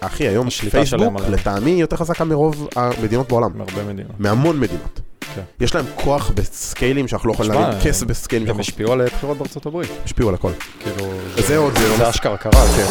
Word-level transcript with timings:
אחי, 0.00 0.28
היום 0.28 0.50
פייסבוק. 0.50 1.20
לטעמי, 1.30 1.70
יותר 1.70 1.96
חזקה 1.96 2.24
מרוב 2.24 2.68
המדינות 2.76 3.28
בעולם. 3.28 3.50
מהרבה 3.54 3.84
מדינות. 3.84 4.12
מהמון 4.18 4.60
מדינות. 4.60 5.00
כן. 5.34 5.42
יש 5.60 5.74
להם 5.74 5.84
כוח 5.94 6.30
בסקיילים 6.34 7.08
שאנחנו 7.08 7.28
לא 7.28 7.34
יכולים 7.34 7.52
להבין, 7.52 7.80
כסף 7.80 8.06
בסקיילים 8.06 8.48
הם 8.48 8.60
השפיעו 8.60 8.92
על 8.92 9.06
בחירות 9.06 9.38
בארצות 9.38 9.66
הברית. 9.66 9.90
השפיעו 10.04 10.28
על 10.28 10.34
הכל. 10.34 10.52
כאילו, 10.80 11.10
זה 11.46 11.56
עוד, 11.56 11.78
זה 11.78 11.98
לא 11.98 12.10
אשכרה 12.10 12.36
קרה. 12.36 12.66
כן. 12.76 12.86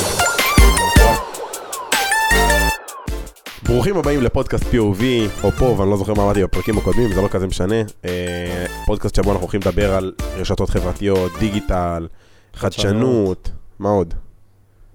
ברוכים 3.63 3.97
הבאים 3.97 4.21
לפודקאסט 4.21 4.63
POV, 4.63 5.03
או 5.43 5.51
פה, 5.51 5.65
ואני 5.65 5.91
לא 5.91 5.97
זוכר 5.97 6.13
מה 6.13 6.23
אמרתי 6.23 6.43
בפרקים 6.43 6.77
הקודמים, 6.77 7.13
זה 7.13 7.21
לא 7.21 7.27
כזה 7.27 7.47
משנה. 7.47 7.81
אה, 8.05 8.65
פודקאסט 8.85 9.15
שבו 9.15 9.31
אנחנו 9.31 9.43
הולכים 9.43 9.61
לדבר 9.61 9.95
על 9.95 10.11
רשתות 10.37 10.69
חברתיות, 10.69 11.31
דיגיטל, 11.39 12.07
חדשנות, 12.53 13.51
מה 13.79 13.89
עוד? 13.89 14.13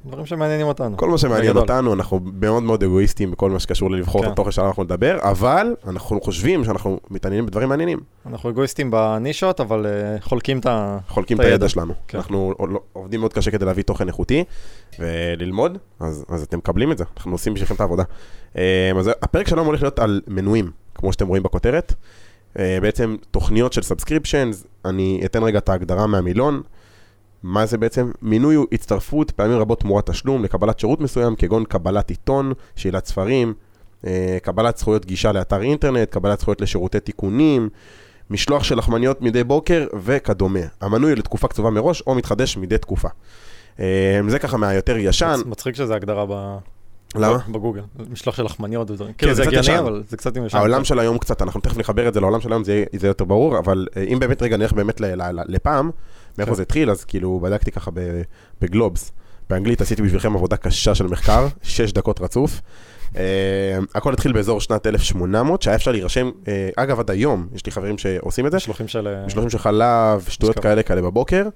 דברים 0.06 0.26
שמעניינים 0.26 0.66
אותנו. 0.66 0.96
כל 0.96 1.08
מה 1.08 1.18
שמעניין 1.18 1.46
בגדול. 1.46 1.62
אותנו, 1.62 1.92
אנחנו 1.92 2.20
מאוד 2.40 2.62
מאוד 2.62 2.82
אגואיסטים 2.82 3.30
בכל 3.30 3.50
מה 3.50 3.60
שקשור 3.60 3.90
ללבחור 3.90 4.20
את 4.20 4.26
כן. 4.26 4.32
התוכן 4.32 4.50
שעליו 4.50 4.68
אנחנו 4.68 4.84
נדבר, 4.84 5.18
אבל 5.22 5.74
אנחנו 5.86 6.20
חושבים 6.20 6.64
שאנחנו 6.64 7.00
מתעניינים 7.10 7.46
בדברים 7.46 7.68
מעניינים. 7.68 7.98
אנחנו 8.26 8.50
אגואיסטים 8.50 8.90
בנישות, 8.90 9.60
אבל 9.60 9.86
אה, 9.86 10.20
חולקים 10.20 10.58
את 10.58 10.66
ה... 10.66 10.98
חולקים 11.08 11.36
את 11.36 11.40
הידע 11.40 11.54
הידע. 11.54 11.68
שלנו. 11.68 11.94
כן. 12.08 12.18
אנחנו 12.18 12.54
עובדים 12.92 13.20
מאוד 13.20 13.32
קשה 13.32 13.50
כדי 13.50 13.64
להביא 13.64 13.82
תוכן 13.82 14.08
איכותי 14.08 14.44
וללמוד, 14.98 15.78
אז, 16.00 16.24
אז 16.28 16.42
אתם 16.42 16.58
מקבלים 16.58 16.92
את 16.92 16.98
זה, 16.98 17.04
אנחנו 17.16 17.32
עושים 17.32 17.54
בשבילכם 17.54 17.74
את 17.74 17.80
העבודה. 17.80 18.02
אה, 18.56 18.92
אז 18.98 19.10
הפרק 19.22 19.48
שלנו 19.48 19.62
הולך 19.62 19.82
להיות 19.82 19.98
על 19.98 20.20
מנויים, 20.26 20.70
כמו 20.94 21.12
שאתם 21.12 21.26
רואים 21.28 21.42
בכותרת. 21.42 21.94
אה, 22.58 22.78
בעצם 22.82 23.16
תוכניות 23.30 23.72
של 23.72 23.82
subscriptions, 23.82 24.66
אני 24.84 25.20
אתן 25.24 25.42
רגע 25.42 25.58
את 25.58 25.68
ההגדרה 25.68 26.06
מהמילון. 26.06 26.62
מה 27.42 27.66
זה 27.66 27.78
בעצם? 27.78 28.10
מינוי 28.22 28.54
הוא 28.54 28.66
הצטרפות, 28.72 29.30
פעמים 29.30 29.58
רבות 29.58 29.80
תמורת 29.80 30.10
תשלום, 30.10 30.44
לקבלת 30.44 30.78
שירות 30.78 31.00
מסוים, 31.00 31.36
כגון 31.36 31.64
קבלת 31.64 32.10
עיתון, 32.10 32.52
שאלת 32.76 33.06
ספרים, 33.06 33.54
אה, 34.06 34.38
קבלת 34.42 34.76
זכויות 34.78 35.06
גישה 35.06 35.32
לאתר 35.32 35.62
אינטרנט, 35.62 36.10
קבלת 36.10 36.40
זכויות 36.40 36.60
לשירותי 36.60 37.00
תיקונים, 37.00 37.68
משלוח 38.30 38.64
של 38.64 38.78
לחמניות 38.78 39.22
מדי 39.22 39.44
בוקר 39.44 39.86
וכדומה. 40.02 40.60
המנוי 40.80 41.14
לתקופה 41.14 41.48
קצובה 41.48 41.70
מראש 41.70 42.02
או 42.06 42.14
מתחדש 42.14 42.56
מדי 42.56 42.78
תקופה. 42.78 43.08
אה, 43.80 44.20
זה 44.28 44.38
ככה 44.38 44.56
מהיותר 44.56 44.96
ישן. 44.96 45.34
מצ- 45.40 45.46
מצחיק 45.46 45.74
שזה 45.74 45.94
הגדרה 45.94 46.26
ב... 46.28 46.56
למה? 47.14 47.38
בגוגל. 47.48 47.82
משלוח 48.10 48.36
של 48.36 48.42
לחמניות 48.42 48.90
ודברים. 48.90 49.12
כאילו 49.12 49.34
זה 49.34 49.42
הגיוני. 49.42 49.78
אבל 49.78 50.02
זה 50.08 50.16
קצת 50.16 50.36
עם 50.36 50.46
ישן. 50.46 50.58
העולם 50.58 50.84
של 50.84 50.98
היום 50.98 51.18
קצת, 51.18 51.42
אנחנו 51.42 51.60
תכף 51.60 51.76
נחבר 51.76 52.08
את 52.08 52.14
זה 52.14 52.20
לעולם 52.20 52.40
של 52.40 52.52
היום, 52.52 52.64
זה 52.64 52.72
יהיה 52.72 53.08
יותר 53.08 53.24
ברור, 53.24 53.58
אבל 53.58 53.86
אה, 53.96 54.02
אם 54.02 54.18
באמת 54.18 54.42
רגע 54.42 54.56
נלך 54.56 54.72
באמת 54.72 55.00
לפעם, 55.48 55.90
מאיפה. 56.38 56.54
זה 56.54 56.62
התחיל, 56.62 56.90
אז 56.90 57.04
כאילו 57.04 57.40
בדקתי 57.40 57.70
ככה 57.70 57.90
בגלובס. 58.60 59.12
באנגלית 59.50 59.80
עשיתי 59.80 60.02
בשבילכם 60.02 60.36
עבודה 60.36 60.56
קשה 60.56 60.94
של 60.94 61.06
מחקר, 61.06 61.46
שש 61.62 61.92
דקות 61.92 62.20
רצוף. 62.20 62.60
אה, 63.16 63.78
הכל 63.94 64.12
התחיל 64.12 64.32
באזור 64.32 64.60
שנת 64.60 64.86
1800, 64.86 65.62
שהיה 65.62 65.76
אפשר 65.76 65.92
להירשם, 65.92 66.30
אה, 66.48 66.70
אגב 66.76 67.00
עד 67.00 67.10
היום, 67.10 67.48
יש 67.54 67.66
לי 67.66 67.72
חברים 67.72 67.98
שעושים 67.98 68.46
את 68.46 68.50
זה, 68.50 68.56
משלוחים 68.56 68.88
של... 68.88 69.08
אה, 69.08 69.26
משלוחים 69.26 69.50
של 69.50 69.58
חלב, 69.58 70.26
שטויות. 70.28 70.58
כאלה 70.58 70.82
כאלה 70.82 71.02
בבוקר. 71.02 71.48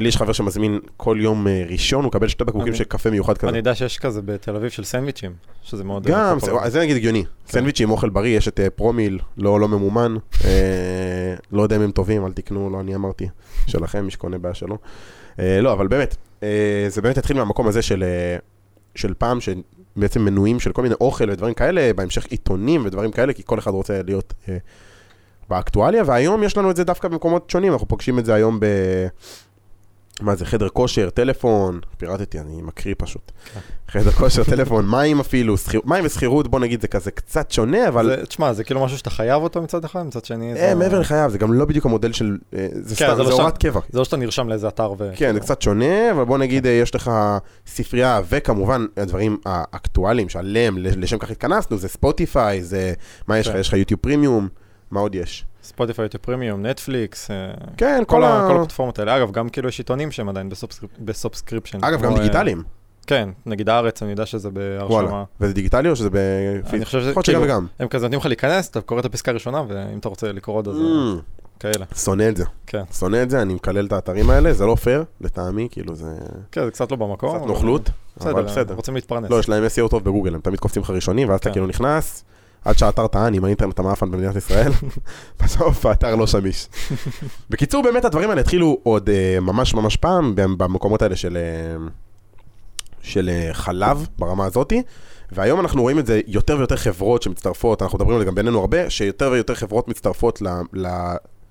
לי 0.00 0.08
יש 0.08 0.16
חבר 0.16 0.32
שמזמין 0.32 0.80
כל 0.96 1.18
יום 1.20 1.46
ראשון, 1.68 2.04
הוא 2.04 2.08
מקבל 2.08 2.28
שתי 2.28 2.44
בקבוקים 2.44 2.74
של 2.74 2.84
קפה 2.84 3.10
מיוחד 3.10 3.38
כזה. 3.38 3.48
אני 3.48 3.58
יודע 3.58 3.74
שיש 3.74 3.98
כזה 3.98 4.22
בתל 4.22 4.56
אביב 4.56 4.70
של 4.70 4.84
סנדוויצ'ים, 4.84 5.32
שזה 5.62 5.84
מאוד... 5.84 6.06
גם. 6.06 6.38
זה, 6.66 6.80
נגיד 6.80 6.96
הגיוני. 6.96 7.24
סנדוויצ'ים, 7.48 7.90
אוכל 7.90 8.08
בריא, 8.08 8.36
יש 8.36 8.48
את 8.48 8.60
פרומיל, 8.76 9.18
לא, 9.38 9.60
לא 9.60 9.68
ממומן. 9.68 10.16
לא 11.52 11.62
יודע 11.62 11.76
אם 11.76 11.82
הם 11.82 11.90
טובים, 11.90 12.26
אל 12.26 12.32
תקנו, 12.32 12.70
לא 12.70 12.80
אני 12.80 12.94
אמרתי. 12.94 13.28
שלכם, 13.66 14.04
מי 14.04 14.10
שקונה 14.10 14.38
בעיה 14.38 14.54
שלו. 14.54 14.78
לא, 15.38 15.72
אבל 15.72 15.88
באמת, 15.88 16.16
זה 16.88 17.02
באמת 17.02 17.18
התחיל 17.18 17.36
מהמקום 17.36 17.68
הזה 17.68 17.82
של, 17.82 18.04
של 18.94 19.14
פעם, 19.18 19.38
שבעצם 19.96 20.24
מנויים 20.24 20.60
של 20.60 20.72
כל 20.72 20.82
מיני 20.82 20.94
אוכל 21.00 21.30
ודברים 21.30 21.54
כאלה, 21.54 21.92
בהמשך 21.92 22.26
עיתונים 22.26 22.82
ודברים 22.84 23.10
כאלה, 23.10 23.32
כי 23.32 23.42
כל 23.46 23.58
אחד 23.58 23.70
רוצה 23.70 24.02
להיות 24.02 24.34
אה, 24.48 24.56
באקטואליה, 25.48 26.02
והיום 26.06 26.42
יש 26.42 26.56
לנו 26.56 26.70
את 26.70 26.76
זה 26.76 26.84
דווקא 26.84 27.08
במקומות 27.08 27.50
שונים, 27.50 27.72
אנחנו 27.72 27.88
פוגשים 27.88 28.18
את 28.18 28.24
זה 28.24 28.34
היום 28.34 28.60
ב... 28.60 28.66
מה 30.20 30.36
זה, 30.36 30.44
חדר 30.46 30.68
כושר, 30.68 31.10
טלפון, 31.10 31.80
פירטתי, 31.98 32.38
אני 32.40 32.62
מקריא 32.62 32.94
פשוט. 32.98 33.32
כן. 33.54 33.60
חדר 33.88 34.10
כושר, 34.10 34.44
טלפון, 34.44 34.86
מים 34.96 35.20
אפילו, 35.20 35.56
שכיר- 35.58 35.80
מים 35.84 36.04
ושכירות, 36.06 36.48
בוא 36.48 36.60
נגיד, 36.60 36.80
זה 36.80 36.88
כזה 36.88 37.10
קצת 37.10 37.50
שונה, 37.50 37.88
אבל 37.88 38.06
זה- 38.06 38.26
תשמע, 38.26 38.52
זה 38.52 38.64
כאילו 38.64 38.84
משהו 38.84 38.98
שאתה 38.98 39.10
חייב 39.10 39.42
אותו 39.42 39.62
מצד 39.62 39.84
אחד, 39.84 40.02
מצד 40.06 40.24
שני 40.24 40.50
אה, 40.52 40.56
זה... 40.68 40.74
מעבר 40.74 41.00
לחייו, 41.00 41.30
זה 41.30 41.38
גם 41.38 41.52
לא 41.52 41.64
בדיוק 41.64 41.86
המודל 41.86 42.12
של... 42.12 42.36
אה, 42.54 42.66
זה 42.72 42.96
כן, 42.96 43.06
סתם, 43.06 43.16
זה 43.16 43.24
זה 43.24 43.30
לא 43.30 43.34
הוראת. 43.34 43.58
קבע. 43.58 43.80
זה 43.90 43.98
לא 43.98 44.04
שאתה 44.04 44.16
נרשם 44.16 44.48
לאיזה 44.48 44.68
אתר 44.68 44.92
ו... 44.98 45.10
כן, 45.16 45.34
זה 45.34 45.40
קצת 45.40 45.62
שונה, 45.62 46.10
אבל 46.10 46.24
בוא 46.24 46.38
נגיד, 46.38 46.66
אה, 46.66 46.72
יש 46.72 46.94
לך 46.94 47.10
ספרייה, 47.66 48.20
וכמובן, 48.28 48.86
הדברים 48.96 49.36
האקטואליים 49.46 50.28
שעליהם, 50.28 50.78
לשם 50.78 51.18
כך 51.18 51.30
התכנסנו, 51.30 51.76
זה 51.78 51.88
ספוטיפיי, 51.88 52.62
זה... 52.62 52.92
מה 53.28 53.38
יש 53.38 53.46
לך? 53.46 53.52
כן. 53.54 53.60
יש 53.60 53.68
לך 53.68 53.74
YouTube 53.74 54.00
Premium, 54.00 54.48
מה 54.90 55.00
עוד 55.00 55.14
יש? 55.14 55.44
ספוטיפיי, 55.62 56.04
YouTube 56.04 56.18
Premium, 56.18 56.66
נטפליקס, 56.66 57.30
אה, 57.30 57.36
כן, 57.76 58.02
כל 58.06 58.16
כל 58.16 58.24
ה-. 58.24 58.44
כל 58.48 58.56
הפלטפורמות 58.56 58.98
האלה. 58.98 59.16
אגב, 59.16 59.30
גם 59.30 59.48
כאילו 59.48 59.68
יש 59.68 59.78
עיתונים 59.78 60.10
שהם 60.10 60.28
עדיין 60.28 60.48
ב 60.48 60.53
subscrip- 60.53 61.00
ב 61.00 61.06
subscription. 61.06 61.78
אגב, 61.84 62.02
גם 62.02 62.12
אה, 62.12 62.18
דיגיטליים. 62.18 62.62
כן, 63.06 63.28
נגיד 63.46 63.68
הארץ, 63.68 64.02
אני 64.02 64.10
יודע 64.10 64.26
שזה 64.26 64.50
בהרשמה. 64.50 64.86
וואלה. 64.94 65.24
וזה 65.40 65.52
דיגיטלי 65.54 65.88
או 65.90 65.96
שזה 65.96 66.08
בפיזי? 66.12 66.76
אני 66.76 66.84
חושב 66.84 67.00
שזה 67.00 67.12
כאילו, 67.22 67.42
וגם. 67.42 67.66
הם 67.78 67.88
כזה 67.88 68.04
נותנים 68.04 68.20
לך 68.20 68.26
להיכנס, 68.26 68.68
אתה 68.70 68.80
קורא 68.80 69.00
את 69.00 69.04
הפסקה 69.04 69.30
הראשונה, 69.30 69.62
ואם 69.68 69.98
אתה 69.98 70.08
רוצה 70.08 70.32
לקרוא 70.32 70.56
עוד, 70.56 70.68
אז 70.68 70.76
אה, 70.76 70.80
Mm, 70.82 71.60
כאלה. 71.60 71.84
שונא 71.96 72.28
את 72.28 72.36
זה. 72.36 72.44
כן. 72.66 72.82
שונא 72.98 73.22
את 73.22 73.30
זה, 73.30 73.42
אני 73.42 73.54
מקלל 73.54 73.86
את 73.86 73.92
האתרים 73.92 74.30
האלה, 74.30 74.52
זה 74.52 74.66
לא 74.66 74.74
פייר, 74.74 75.04
לטעמי, 75.20 75.68
כאילו 75.70 75.94
זה 75.94 76.10
כן, 76.52 76.64
זה 76.64 76.70
קצת 76.70 76.90
לא 76.90 76.96
במקום. 76.96 77.38
קצת 77.38 77.46
נוכלות, 77.46 77.90
אבל 78.20 78.42
בסדר. 78.42 78.74
רוצים 78.74 78.94
להתפרנס. 78.94 79.30
לא, 79.30 79.40
יש 79.40 79.48
להם 79.48 79.64
SEO 79.66 79.88
טוב 79.88 80.04
בגוגל, 80.04 80.34
הם 80.34 80.40
תמיד 80.40 80.60
קופצים 80.60 80.82
לך 80.82 80.90
ראשונים, 80.90 81.28
ואז 81.28 81.38
אתה 81.38 81.48
כן. 81.48 81.52
כאילו 81.52 81.66
נכנס, 81.66 82.24
עד 82.66 82.78
שהאתר 82.78 83.06
טען 83.06 83.34
עם 83.34 83.44
האינטרנט 83.44 83.78
המאפן 83.78 84.10
במדינת 84.10 84.36
ישראל, 84.36 84.72
בסוף 85.42 85.86
האתר 85.86 86.14
לא 86.14 86.26
שמיש. 86.26 86.68
בקיצור, 87.50 87.82
באמת 87.82 88.04
הדברים 88.04 88.30
האלה 88.30 88.40
התחילו 88.40 88.78
עוד 88.82 89.08
אה, 89.10 89.40
ממש 89.40 89.74
ממש 89.74 89.96
פעם, 89.96 90.34
במ- 90.34 90.58
במקומות 90.58 91.02
האלה 91.02 91.16
של, 91.16 91.36
אה, 91.36 91.86
של 93.02 93.28
אה, 93.32 93.48
חלב, 93.54 94.06
ברמה 94.18 94.44
הזאתי. 94.44 94.82
והיום 95.32 95.60
אנחנו 95.60 95.82
רואים 95.82 95.98
את 95.98 96.06
זה 96.06 96.20
יותר 96.26 96.56
ויותר 96.58 96.76
חברות 96.76 97.22
שמצטרפות, 97.22 97.82
אנחנו 97.82 97.98
מדברים 97.98 98.16
על 98.16 98.22
זה 98.22 98.26
גם 98.26 98.34
בינינו 98.34 98.60
הרבה, 98.60 98.90
שיותר 98.90 99.30
ויותר 99.32 99.54
חברות 99.54 99.88
מצטרפות 99.88 100.42
ל... 100.42 100.48
ל... 100.72 100.86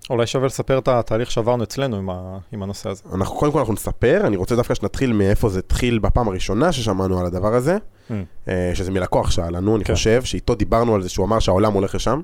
אולי 0.10 0.28
שווה 0.28 0.46
לספר 0.46 0.78
את 0.78 0.88
התהליך 0.88 1.32
שעברנו 1.32 1.64
אצלנו 1.64 1.98
עם 1.98 2.10
ה- 2.10 2.38
עם 2.52 2.64
הנושא 2.64 2.90
הזה. 2.90 3.04
אנחנו 3.14 3.36
קודם 3.36 3.52
כל 3.52 3.60
אנחנו 3.60 3.74
נספר, 3.74 4.22
אני 4.28 4.36
רוצה 4.38 4.56
דווקא 4.56 4.74
שנתחיל 4.74 5.14
מאיפה 5.14 5.50
זה 5.50 5.60
התחיל 5.60 6.00
בפעם 6.00 6.28
הראשונה 6.28 6.72
ששמענו 6.72 7.20
על 7.20 7.26
הדבר 7.26 7.56
הזה. 7.56 7.78
Mm. 7.78 8.14
אה, 8.48 8.72
שזה 8.74 8.92
מלקוח 8.92 9.32
שהיה 9.32 9.50
לנו, 9.50 9.76
אני 9.76 9.84
כן. 9.84 9.94
חושב, 9.94 10.24
שאיתו 10.24 10.56
דיברנו 10.56 10.96
על 10.96 11.02
זה 11.02 11.10
שהוא 11.10 11.26
אמר 11.26 11.40
שהעולם 11.40 11.74
הולך 11.74 11.96
לשם. 11.96 12.22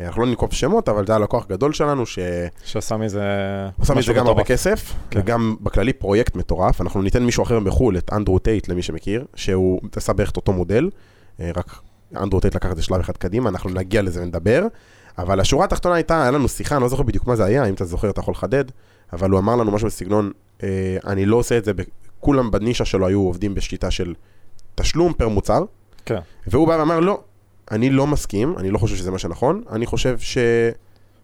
אה, 0.00 0.06
אנחנו 0.06 0.22
לא 0.22 0.28
ננקוב 0.28 0.52
שמות, 0.52 0.88
אבל 0.88 1.06
זה 1.06 1.12
היה 1.12 1.18
לקוח 1.18 1.46
גדול 1.46 1.72
שלנו, 1.72 2.06
שעושה 2.06 2.48
שעשה 2.64 2.96
מזה... 2.96 3.22
מזה 3.78 3.94
משהו 3.94 4.14
גם 4.14 4.26
הרבה. 4.26 4.44
כסף, 4.44 4.94
כן. 5.10 5.20
וגם 5.20 5.56
בכללי 5.60 5.92
פרויקט 5.92 6.36
מטורף. 6.36 6.80
אנחנו 6.80 7.02
ניתן 7.02 7.22
מישהו 7.22 7.42
אחר 7.42 7.60
בחו"ל, 7.60 7.98
את 7.98 8.12
אנדרו 8.12 8.38
טייט, 8.38 8.68
למי 8.68 8.82
שמכיר, 8.82 9.24
שהוא 9.34 9.80
עשה 9.96 10.12
בערך 10.12 10.30
את 10.30 10.36
אותו 10.36 10.52
מודל, 10.52 10.90
אה, 11.40 11.50
רק 11.56 11.80
אנדרו 12.16 12.40
טייט 12.40 12.54
לקח 12.54 12.70
את 12.70 12.76
זה 12.76 12.82
שלב 12.82 13.00
אחד 13.00 13.16
קדימה, 13.16 13.50
אנחנו 13.50 13.70
נגיע 13.70 14.02
לזה 14.02 14.22
ונדבר. 14.22 14.66
אבל 15.18 15.40
השורה 15.40 15.64
התחתונה 15.64 15.94
הייתה, 15.94 16.22
היה 16.22 16.30
לנו 16.30 16.48
שיחה, 16.48 16.74
אני 16.76 16.82
לא 16.82 16.88
זוכר 16.88 17.02
בדיוק 17.02 17.26
מה 17.26 17.36
זה 17.36 17.44
היה, 17.44 17.64
אם 17.64 17.74
אתה 17.74 17.84
זוכר 17.84 18.10
אתה 18.10 18.20
יכול 18.20 18.32
לחדד, 18.32 18.64
אבל 19.12 19.30
הוא 19.30 19.38
אמר 19.38 19.56
לנו 19.56 19.70
משהו 19.70 19.86
בסגנון, 19.86 20.30
אה, 20.62 20.96
אני 21.06 21.26
לא 21.26 21.36
עושה 21.36 21.58
את 21.58 21.64
זה, 21.64 21.72
כולם 22.20 22.50
בנישה 22.50 22.84
שלו 22.84 23.06
היו 23.06 23.20
עובדים 23.20 23.54
בשיטה 23.54 23.90
של 23.90 24.14
תשלום 24.74 25.12
פר 25.12 25.28
מוצר, 25.28 25.64
כן. 26.04 26.18
והוא 26.46 26.68
בא 26.68 26.72
ואמר, 26.72 27.00
לא, 27.00 27.20
אני 27.70 27.90
לא 27.90 28.06
מסכים, 28.06 28.58
אני 28.58 28.70
לא 28.70 28.78
חושב 28.78 28.96
שזה 28.96 29.10
מה 29.10 29.18
שנכון, 29.18 29.62
אני 29.72 29.86
חושב 29.86 30.18
ש... 30.18 30.38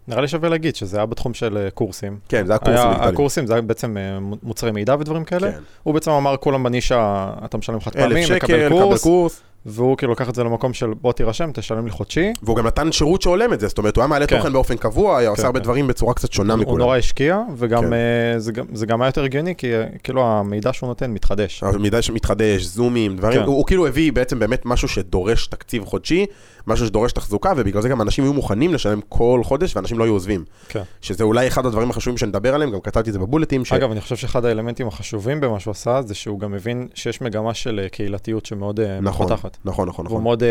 נראה 0.09 0.21
לי 0.21 0.29
שווה 0.29 0.49
להגיד 0.49 0.77
שזה 0.77 0.97
היה 0.97 1.07
בתחום 1.07 1.35
של 1.35 1.57
אה, 1.57 1.71
קורסים. 1.71 2.19
כן, 2.29 2.47
זה 2.47 2.53
היה 2.53 2.59
קורס 2.59 2.79
היה, 2.79 2.89
דיגיטלי. 2.89 3.09
הקורסים 3.09 3.47
זה 3.47 3.53
היה 3.53 3.63
בעצם 3.63 3.97
אה, 3.97 4.19
מוצרי 4.43 4.73
מידע 4.73 4.97
ודברים 5.01 5.25
כאלה. 5.25 5.53
כן. 5.53 5.59
הוא 5.83 5.95
בעצם 5.95 6.11
אמר 6.11 6.37
כולם 6.37 6.63
בנישה, 6.63 7.31
אתה 7.45 7.59
משלם 7.59 7.81
חד 7.81 7.93
שקל, 7.93 8.07
מקבל 8.07 8.39
קבל 8.39 8.69
קורס, 8.69 9.03
קורס, 9.03 9.43
והוא 9.67 9.97
כאילו 9.97 10.13
לקח 10.13 10.29
את 10.29 10.35
זה 10.35 10.45
למקום 10.45 10.73
של 10.73 10.87
בוא 11.01 11.13
תירשם, 11.13 11.51
תשלם 11.55 11.85
לי 11.85 11.91
חודשי. 11.91 12.33
והוא 12.43 12.57
גם 12.57 12.67
נתן 12.67 12.93
שירות 12.93 13.23
שהולם 13.23 13.53
את 13.53 13.61
זה, 13.61 13.69
זאת 13.69 13.79
אומרת, 13.79 13.97
הוא 13.97 14.03
היה 14.03 14.09
מעלה 14.09 14.27
כן. 14.27 14.37
תוכן 14.37 14.53
באופן 14.53 14.77
קבוע, 14.77 15.19
היה 15.19 15.29
עושה 15.29 15.43
כן, 15.43 15.47
הרבה 15.47 15.59
כן. 15.59 15.65
דברים 15.65 15.87
בצורה 15.87 16.15
קצת 16.15 16.33
שונה 16.33 16.55
הוא 16.55 16.63
מכולם. 16.63 16.79
נורא 16.79 16.97
השקיע, 16.97 17.41
וגם 17.57 17.83
כן. 17.83 17.93
אה, 17.93 17.99
זה 18.39 18.53
גם- 18.53 18.65
זה 18.73 18.87
גם 18.87 19.03
היה 19.03 19.09
יותר 19.09 19.25
הגיוני, 19.25 19.55
כי 19.57 19.75
אה, 19.75 19.85
כאילו 20.03 20.23
המידע 20.25 20.73
שהוא 20.73 20.89
נותן 20.89 21.11
מתחדש. 21.11 21.63
המידע 21.63 22.03
שמתחדש, 22.03 22.63
זומים, 22.63 23.17
דברים, 23.17 23.41
כן. 23.41 23.47
הוא, 23.47 23.57
הוא 23.57 23.67
כאילו 23.67 23.87
הביא 23.87 24.13
בעצם 24.13 24.39
באמת 24.39 24.63
משהו 24.67 24.89
שדורש 24.89 25.47
תקציב 25.47 25.85
חודשי, 25.85 26.27
משהו 26.67 26.87
שדורש 26.87 27.13
תחזוקה, 27.13 27.53
ובגלל 27.57 27.83
זה 27.83 27.89
גם 27.89 28.03
אנשים 28.03 28.25
היו 28.25 28.33
מוכנים 28.33 28.75
לשלם 28.75 29.01
כל 29.09 29.41
חודש, 29.45 29.77
ואנשים 29.77 29.99
לא 29.99 30.05
היו 30.05 30.13
עוזבים. 30.13 30.45
כן. 30.69 30.83
שזה 31.01 31.25
אולי 31.25 31.47
אחד 31.49 31.67
הדברים 31.67 31.91
החשובים 31.91 32.19
שנדבר 32.19 32.55
עליהם, 32.55 32.71
גם 32.71 32.81
כתבתי 32.81 33.09
את 33.09 33.13
זה 33.13 33.19
בבולטים, 33.19 33.65
ש... 33.65 33.73
אגב, 33.73 33.91
אני 33.91 34.01
חושב 34.01 34.17
שאחד 34.17 34.45
האלמנטים 34.45 34.89
החשובים 34.89 35.41
במה 35.41 35.61
שהוא 35.61 35.73
עשה, 35.73 36.03
זה 36.03 36.15
שהוא 36.15 36.41
גם 36.41 36.53
מבין 36.53 36.89
שיש 36.95 37.21
מגמה 37.21 37.55
של 37.55 37.81
אה, 37.85 37.89
קהילתיות 37.89 38.47
שמאוד 38.47 38.81
נכון, 39.03 39.27
מתפתחת. 39.27 39.54
נכון, 39.65 39.89
נכון, 39.89 40.07
והוא 40.07 40.15
נכון. 40.15 40.23
מאוד, 40.23 40.43
אה, 40.43 40.49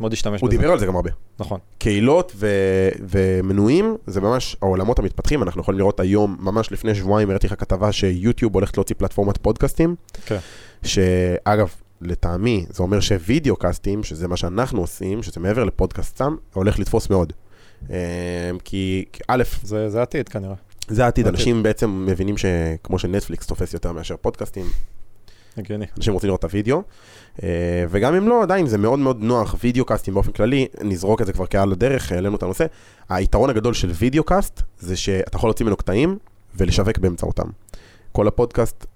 מאוד 0.00 0.12
השתמש 0.12 0.40
הוא 0.40 0.48
בזה. 0.48 0.58
דיבר 0.58 0.72
על 0.72 0.78
זה 0.78 0.86
גם 0.86 0.96
הרבה. 0.96 1.10
נכון. 1.38 1.60
קהילות 1.78 2.32
ו- 2.36 2.88
ומנויים, 3.00 3.96
זה 4.06 4.20
ממש 4.20 4.56
העולמות 4.62 4.98
המתפתחים, 4.98 5.42
אנחנו 5.42 5.60
יכולים 5.60 5.78
לראות 5.78 6.00
היום, 6.00 6.36
ממש 6.40 6.72
לפני 6.72 6.94
שבועיים 6.94 7.28
הראיתי 7.28 7.46
לך 7.46 7.54
כתבה 7.58 7.92
שיוטיוב 7.92 8.54
הולכת 8.54 8.76
להוציא 8.76 8.96
פלטפורמת 8.98 9.38
פודקאסטים, 9.38 9.94
כן. 10.26 10.38
שאגב, 10.82 11.68
לטעמי, 12.00 12.66
זה 12.70 12.82
אומר 12.82 13.00
שווידאו 13.00 13.56
קאסטים, 13.56 14.02
שזה 14.04 14.28
מה 14.28 14.36
שאנחנו 14.36 14.80
עושים, 14.80 15.22
שזה 15.22 15.40
מעבר 15.40 15.64
לפודקאסט 15.64 16.10
סתם, 16.10 16.36
הולך 16.54 16.78
לתפוס 16.78 17.10
מאוד. 17.10 17.32
אה, 17.90 18.50
כי, 18.64 19.04
א', 19.28 19.42
זה, 19.62 19.90
זה 19.90 20.02
עתיד 20.02 20.28
כנראה. 20.28 20.54
זה 20.88 21.04
העתיד, 21.04 21.26
אנשים 21.26 21.62
בעצם 21.62 22.06
מבינים 22.08 22.34
שכמו 22.36 22.98
שנטפליקס 22.98 23.46
תופס 23.46 23.74
יותר 23.74 23.92
מאשר 23.92 24.16
פודקאסטים, 24.20 24.66
הגיוני. 25.58 25.86
אנשים 25.96 26.14
רוצים 26.14 26.28
לראות 26.28 26.44
את 26.44 26.50
הוידאו, 26.50 26.82
אה, 27.42 27.84
וגם 27.88 28.14
אם 28.14 28.28
לא, 28.28 28.42
עדיין 28.42 28.66
זה 28.66 28.78
מאוד 28.78 28.98
מאוד 28.98 29.20
נוח, 29.20 29.56
וידאו 29.64 29.84
קאסטים 29.84 30.14
באופן 30.14 30.32
כללי, 30.32 30.66
נזרוק 30.80 31.20
את 31.20 31.26
זה 31.26 31.32
כבר 31.32 31.46
כעל 31.46 31.72
הדרך, 31.72 32.12
העלינו 32.12 32.36
את 32.36 32.42
הנושא. 32.42 32.66
היתרון 33.08 33.50
הגדול 33.50 33.74
של 33.74 33.90
וידאו 33.94 34.24
קאסט, 34.24 34.62
זה 34.78 34.96
שאתה 34.96 35.36
יכול 35.36 35.48
להוציא 35.48 35.64
ממנו 35.64 35.76
קטעים 35.76 36.18
ולשווק 36.54 36.98
באמצעותם. 36.98 37.48
כל 38.12 38.28
הפודקאסט, 38.28 38.86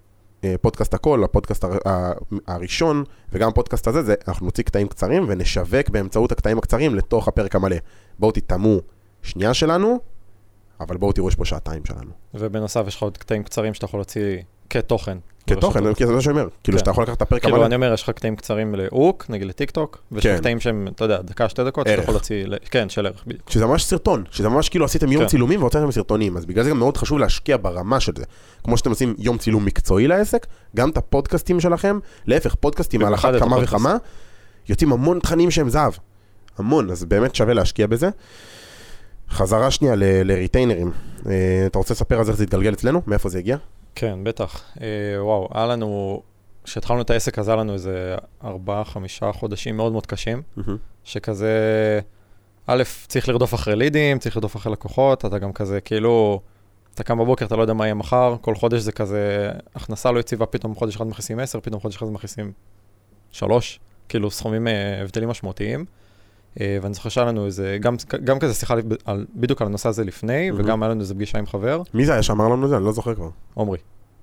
אה, 0.44 0.54
פודקאסט 0.60 0.94
הכל, 0.94 1.24
הפודקאסט 1.24 1.64
הראשון, 2.46 3.04
וגם 3.32 3.48
הפודקאסט 3.48 3.86
הזה, 3.86 4.02
זה 4.02 4.14
אנחנו 4.28 4.46
נוציא 4.46 4.64
קטעים 4.64 4.88
קצרים 4.88 5.24
ונשווק 5.28 5.88
באמצעות 5.90 6.32
הקטעים 6.32 6.58
הקצרים 6.58 6.94
לתוך 6.94 7.28
הפרק 7.28 7.56
המלא. 7.56 7.76
בואו 8.18 8.32
תטעמו 8.32 8.78
שנייה 9.22 9.54
שלנו, 9.54 9.98
אבל 10.80 10.96
בואו 10.96 11.12
תראו 11.12 11.28
יש 11.28 11.34
פה 11.34 11.44
שעתיים 11.44 11.84
שלנו. 11.84 12.10
ובנוסף 12.34 12.84
יש 12.86 12.96
לך 12.96 13.02
עוד 13.02 13.18
קטעים 13.18 13.42
קצרים 13.42 13.74
שאתה 13.74 13.84
יכול 13.84 14.00
להוציא 14.00 14.38
כתוכן. 14.70 15.18
כתוכן. 15.46 15.94
כי 15.94 16.06
זה 16.06 16.12
מה 16.12 16.20
שאני 16.20 16.38
אומר, 16.38 16.48
כאילו 16.64 16.78
כן. 16.78 16.80
שאתה 16.80 16.90
יכול 16.90 17.04
לקחת 17.04 17.16
את 17.16 17.22
הפרק 17.22 17.42
כאילו, 17.42 17.56
המלא. 17.56 17.66
אני 17.66 17.74
אומר, 17.74 17.92
יש 17.92 18.02
לך 18.02 18.10
קטעים 18.10 18.36
קצרים 18.36 18.74
לאוק, 18.74 19.26
נגיד 19.28 19.48
לטיק 19.48 19.70
טוק, 19.70 19.98
ויש 20.12 20.26
כן. 20.26 20.32
לך 20.34 20.40
קטעים 20.40 20.60
שהם, 20.60 20.88
אתה 20.94 21.04
יודע, 21.04 21.22
דקה, 21.22 21.48
שתי 21.48 21.64
דקות, 21.64 21.86
שאתה. 21.86 22.02
יכול 22.02 22.14
להוציא, 22.14 22.46
כן, 22.70 22.88
של 22.88 23.06
ערך, 23.06 23.24
בדיוק. 23.26 23.50
שזה 23.50 23.66
ממש 23.66 23.84
סרטון, 23.84 24.24
שזה 24.30 24.48
ממש 24.48 24.68
כאילו 24.68 24.84
עשיתם 24.84 25.12
יום 25.12 25.22
כן. 25.22 25.28
צילומים 25.28 25.60
והוצאתם 25.60 25.90
סרטונים, 25.90 26.36
אז 26.36 26.46
בגלל 26.46 26.64
זה 26.64 26.70
גם 26.70 26.78
מאוד 26.78 26.96
חשוב 26.96 27.18
להשקיע 27.18 27.56
ברמה 27.62 28.00
של 28.00 28.12
זה. 28.16 28.24
כמו 28.64 28.76
שאתם 28.76 28.90
עושים 28.90 29.14
יום 29.18 29.38
צילום 29.38 29.64
מקצועי 29.64 30.08
לעסק, 30.08 30.46
גם 30.76 30.90
את 30.90 30.96
הפודקאסטים 30.96 31.60
שלכם, 31.60 31.98
להפך, 32.26 32.54
פודקאסטים 32.54 33.04
על 33.04 33.14
אחת 33.14 33.34
כמה. 33.38 33.56
וכמה, 33.62 33.96
יוצאים 34.68 34.92
המון 34.92 35.18
תכנים 35.20 35.50
שהם 35.50 35.68
זהב. 35.68 35.92
המון, 36.58 36.90
אז 36.90 37.04
באמת 37.04 37.34
שווה 37.34 37.54
להשקיע 37.54 37.86
בזה. 37.86 38.08
חזרה 39.30 39.70
שנייה 39.70 39.94
ל- 39.94 40.22
לריטיינרים. 40.22 40.90
אה, 41.28 41.32
אתה 41.66 41.78
רוצה 41.78 41.94
לספר 41.94 42.18
על 42.18 42.24
זה 42.24 42.30
איך 42.30 42.38
זה 42.38 42.44
התגלגל 42.44 42.72
אצלנו? 42.72 43.02
מאיפה 43.06 43.28
זה 43.28 43.38
הגיע? 43.38 43.56
כן, 43.96 44.18
בטח. 44.24 44.64
אה, 44.80 44.86
וואו, 45.24 45.48
היה 45.54 45.66
לנו, 45.66 46.22
כשהתחלנו 46.64 47.00
את 47.00 47.10
העסק 47.10 47.38
הזה, 47.38 47.50
היה 47.50 47.60
לנו 47.60 47.72
איזה 47.72 48.16
ארבעה, 48.44 48.84
חמישה 48.84 49.32
חודשים 49.32 49.76
מאוד 49.76 49.92
מאוד 49.92 50.06
קשים, 50.06 50.42
שכזה, 51.04 52.00
א', 52.66 52.82
צריך 53.06 53.28
לרדוף 53.28 53.54
אחרי 53.54 53.76
לידים, 53.76 54.18
צריך 54.18 54.36
לרדוף 54.36 54.56
אחרי 54.56 54.72
לקוחות, 54.72 55.24
אתה 55.24 55.38
גם 55.38 55.52
כזה, 55.52 55.80
כאילו, 55.80 56.40
אתה 56.94 57.04
קם 57.04 57.18
בבוקר, 57.18 57.46
אתה 57.46 57.56
לא 57.56 57.62
יודע 57.62 57.72
מה 57.72 57.84
יהיה 57.84 57.94
מחר, 57.94 58.36
כל 58.40 58.54
חודש 58.54 58.80
זה 58.80 58.92
כזה, 58.92 59.50
הכנסה 59.74 60.12
לא 60.12 60.20
יציבה, 60.20 60.46
פתאום 60.46 60.74
חודש 60.74 60.96
אחד 60.96 61.06
מכניסים 61.06 61.38
10, 61.38 61.60
פתאום 61.60 61.80
חודש 61.80 61.96
אחד 61.96 62.06
מכניסים 62.06 62.52
3, 63.30 63.80
כאילו 64.08 64.30
סכומים, 64.30 64.68
אה, 64.68 65.02
הבדלים 65.02 65.28
משמעותיים. 65.28 65.84
אה, 66.60 66.78
ואני 66.82 66.94
זוכר 66.94 67.08
שהיה 67.08 67.26
לנו 67.26 67.46
איזה, 67.46 67.78
גם, 67.80 67.96
גם 68.24 68.38
כזה 68.38 68.54
שיחה 68.54 68.74
על, 69.04 69.26
בדיוק 69.34 69.60
על 69.60 69.68
הנושא 69.68 69.88
הזה 69.88 70.04
לפני, 70.04 70.50
מהמם. 70.50 70.64
וגם 70.64 70.82
היה 70.82 70.90
לנו 70.90 71.00
איזה 71.00 71.14
פגישה 71.14 71.38
עם 71.38 71.46
חבר, 71.46 71.82
מי 71.94 72.06
זה 72.06 72.12
היה 72.12 72.22
שאמר 72.22 72.48
לנו 72.48 72.64
את 72.64 72.70
זה? 72.70 72.76
אני 72.76 72.84
לא 72.84 72.92
זוכר 72.92 73.14
כבר. 73.14 73.28
עמרי. 73.58 73.78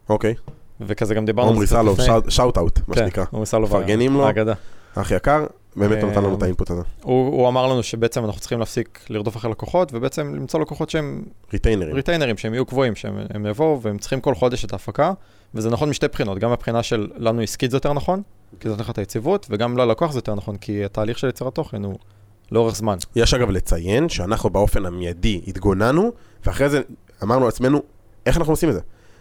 אוקיי. 0.09 0.33
וכזה 0.81 1.15
גם 1.15 1.25
דיברנו 1.25 1.59
על 1.59 1.65
קצת 1.65 1.75
סלוב. 1.75 1.99
שאוט 2.29 2.57
אאוט, 2.57 2.79
מה 2.87 2.95
כן, 2.95 3.01
שנקרא. 3.01 3.25
עמרי 3.33 3.45
סלוב, 3.45 3.69
מפרגנים 3.69 4.13
לו. 4.13 4.25
האגדה. 4.27 4.53
אח 4.95 5.11
יקר, 5.11 5.45
באמת 5.75 6.03
אה, 6.03 6.09
נתן 6.09 6.23
לנו 6.23 6.37
את 6.37 6.43
האינפוט 6.43 6.69
הזה. 6.69 6.81
הוא, 7.01 7.27
הוא 7.27 7.47
אמר 7.47 7.67
לנו 7.67 7.83
שבעצם 7.83 8.25
אנחנו 8.25 8.39
צריכים 8.39 8.59
להפסיק 8.59 9.05
לרדוף 9.09 9.37
אחרי 9.37 9.51
לקוחות, 9.51 9.93
ובעצם 9.93 10.35
למצוא 10.35 10.59
לקוחות 10.59 10.89
שהם 10.89 11.23
ריטיינרים. 11.53 11.95
ריטיינרים, 11.95 12.37
שהם 12.37 12.53
יהיו 12.53 12.65
קבועים, 12.65 12.95
שהם 12.95 13.17
הם 13.29 13.45
יבואו 13.45 13.81
והם 13.81 13.97
צריכים 13.97 14.21
כל 14.21 14.35
חודש 14.35 14.65
את 14.65 14.73
ההפקה, 14.73 15.13
וזה 15.55 15.69
נכון 15.69 15.89
משתי 15.89 16.07
בחינות, 16.07 16.39
גם 16.39 16.51
מבחינה 16.51 16.83
של 16.83 17.07
לנו 17.17 17.41
עסקית 17.41 17.71
זה 17.71 17.77
יותר 17.77 17.93
נכון, 17.93 18.21
כי 18.59 18.67
זה 18.67 18.69
נותן 18.69 18.83
לך 18.83 18.89
את 18.89 18.97
היציבות, 18.97 19.47
וגם 19.49 19.77
ללקוח 19.77 20.11
זה 20.11 20.17
יותר 20.17 20.35
נכון, 20.35 20.57
כי 20.57 20.85
התהליך 20.85 21.19
של 21.19 21.29
יצירת 21.29 21.55
תוכן 21.55 21.83
הוא 21.83 21.97
לאורך 22.51 22.75
זמן. 22.75 22.97
יש 23.15 23.33
אגב 23.33 23.49
לציין 23.49 24.09
שאנחנו 24.09 24.49
באופן 24.49 24.85
המיידי 24.85 25.41
התגוננו, 25.47 26.11
ואחרי 26.45 26.69
זה 26.69 26.81
אמרנו 27.23 27.45
לעצמנו, 27.45 27.81
איך 28.25 28.37
אנחנו 28.37 28.53
עושים 28.53 28.69
את 28.69 28.73
זה? 28.73 28.79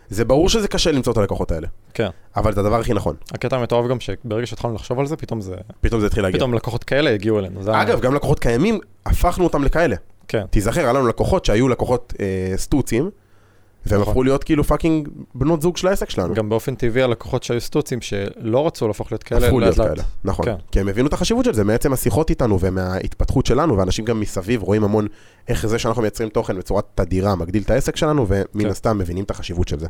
זה 0.08 0.24
ברור 0.24 0.48
שזה 0.48 0.68
קשה 0.68 0.92
למצוא 0.92 1.12
את 1.12 1.18
הלקוחות 1.18 1.52
האלה, 1.52 1.66
כן. 1.94 2.08
אבל 2.36 2.52
זה 2.54 2.60
הדבר 2.60 2.80
הכי 2.80 2.94
נכון. 2.94 3.16
הקטע 3.30 3.56
המטורף 3.56 3.90
גם 3.90 4.00
שברגע 4.00 4.46
שהתחלנו 4.46 4.74
לחשוב 4.74 5.00
על 5.00 5.06
זה, 5.06 5.16
פתאום 5.16 5.40
זה, 5.40 5.54
פתאום 5.80 6.00
זה 6.00 6.06
התחיל 6.06 6.22
להגיע. 6.22 6.38
פתאום 6.38 6.54
לקוחות 6.54 6.84
כאלה 6.84 7.10
הגיעו 7.10 7.38
אלינו. 7.38 7.62
זה 7.62 7.82
אגב, 7.82 8.00
גם 8.00 8.14
לקוחות 8.14 8.38
קיימים, 8.38 8.78
הפכנו 9.06 9.44
אותם 9.44 9.64
לכאלה. 9.64 9.96
כן. 10.28 10.46
תיזכר, 10.50 10.80
היה 10.80 10.92
לנו 10.92 11.06
לקוחות 11.06 11.44
שהיו 11.44 11.68
לקוחות 11.68 12.12
אה, 12.20 12.56
סטוצים, 12.56 13.10
והם 13.86 14.00
נכון. 14.00 14.10
הפכו 14.10 14.22
להיות 14.22 14.44
כאילו 14.44 14.64
fucking 14.64 15.08
בנות 15.34 15.62
זוג 15.62 15.76
של 15.76 15.88
העסק 15.88 16.10
שלנו. 16.10 16.34
גם 16.34 16.48
באופן 16.48 16.74
טבעי 16.74 17.02
הלקוחות 17.02 17.42
שהיו 17.42 17.60
סטוצים 17.60 18.00
שלא 18.00 18.66
רצו 18.66 18.86
להפוך 18.86 19.12
להיות 19.12 19.22
כאלה, 19.22 19.46
הפכו 19.46 19.60
להיות. 19.60 19.76
כאלה, 19.76 20.02
נכון. 20.24 20.46
כן. 20.46 20.54
כי 20.70 20.80
הם 20.80 20.88
הבינו 20.88 21.08
את 21.08 21.12
החשיבות 21.12 21.44
של 21.44 21.54
זה 21.54 21.64
מעצם 21.64 21.92
השיחות 21.92 22.30
איתנו 22.30 22.60
ומההתפתחות 22.60 23.46
שלנו, 23.46 23.78
ואנשים 23.78 24.04
גם 24.04 24.20
מסביב 24.20 24.62
רואים 24.62 24.84
המון 24.84 25.06
איך 25.48 25.66
זה 25.66 25.78
שאנחנו 25.78 26.02
מייצרים 26.02 26.28
תוכן 26.28 26.58
בצורה 26.58 26.82
תדירה 26.94 27.34
מגדיל 27.34 27.62
את 27.62 27.70
העסק 27.70 27.96
שלנו, 27.96 28.26
ומן 28.28 28.64
כן. 28.64 28.66
הסתם 28.66 28.98
מבינים 28.98 29.24
את 29.24 29.30
החשיבות 29.30 29.68
של 29.68 29.78
זה. 29.78 29.86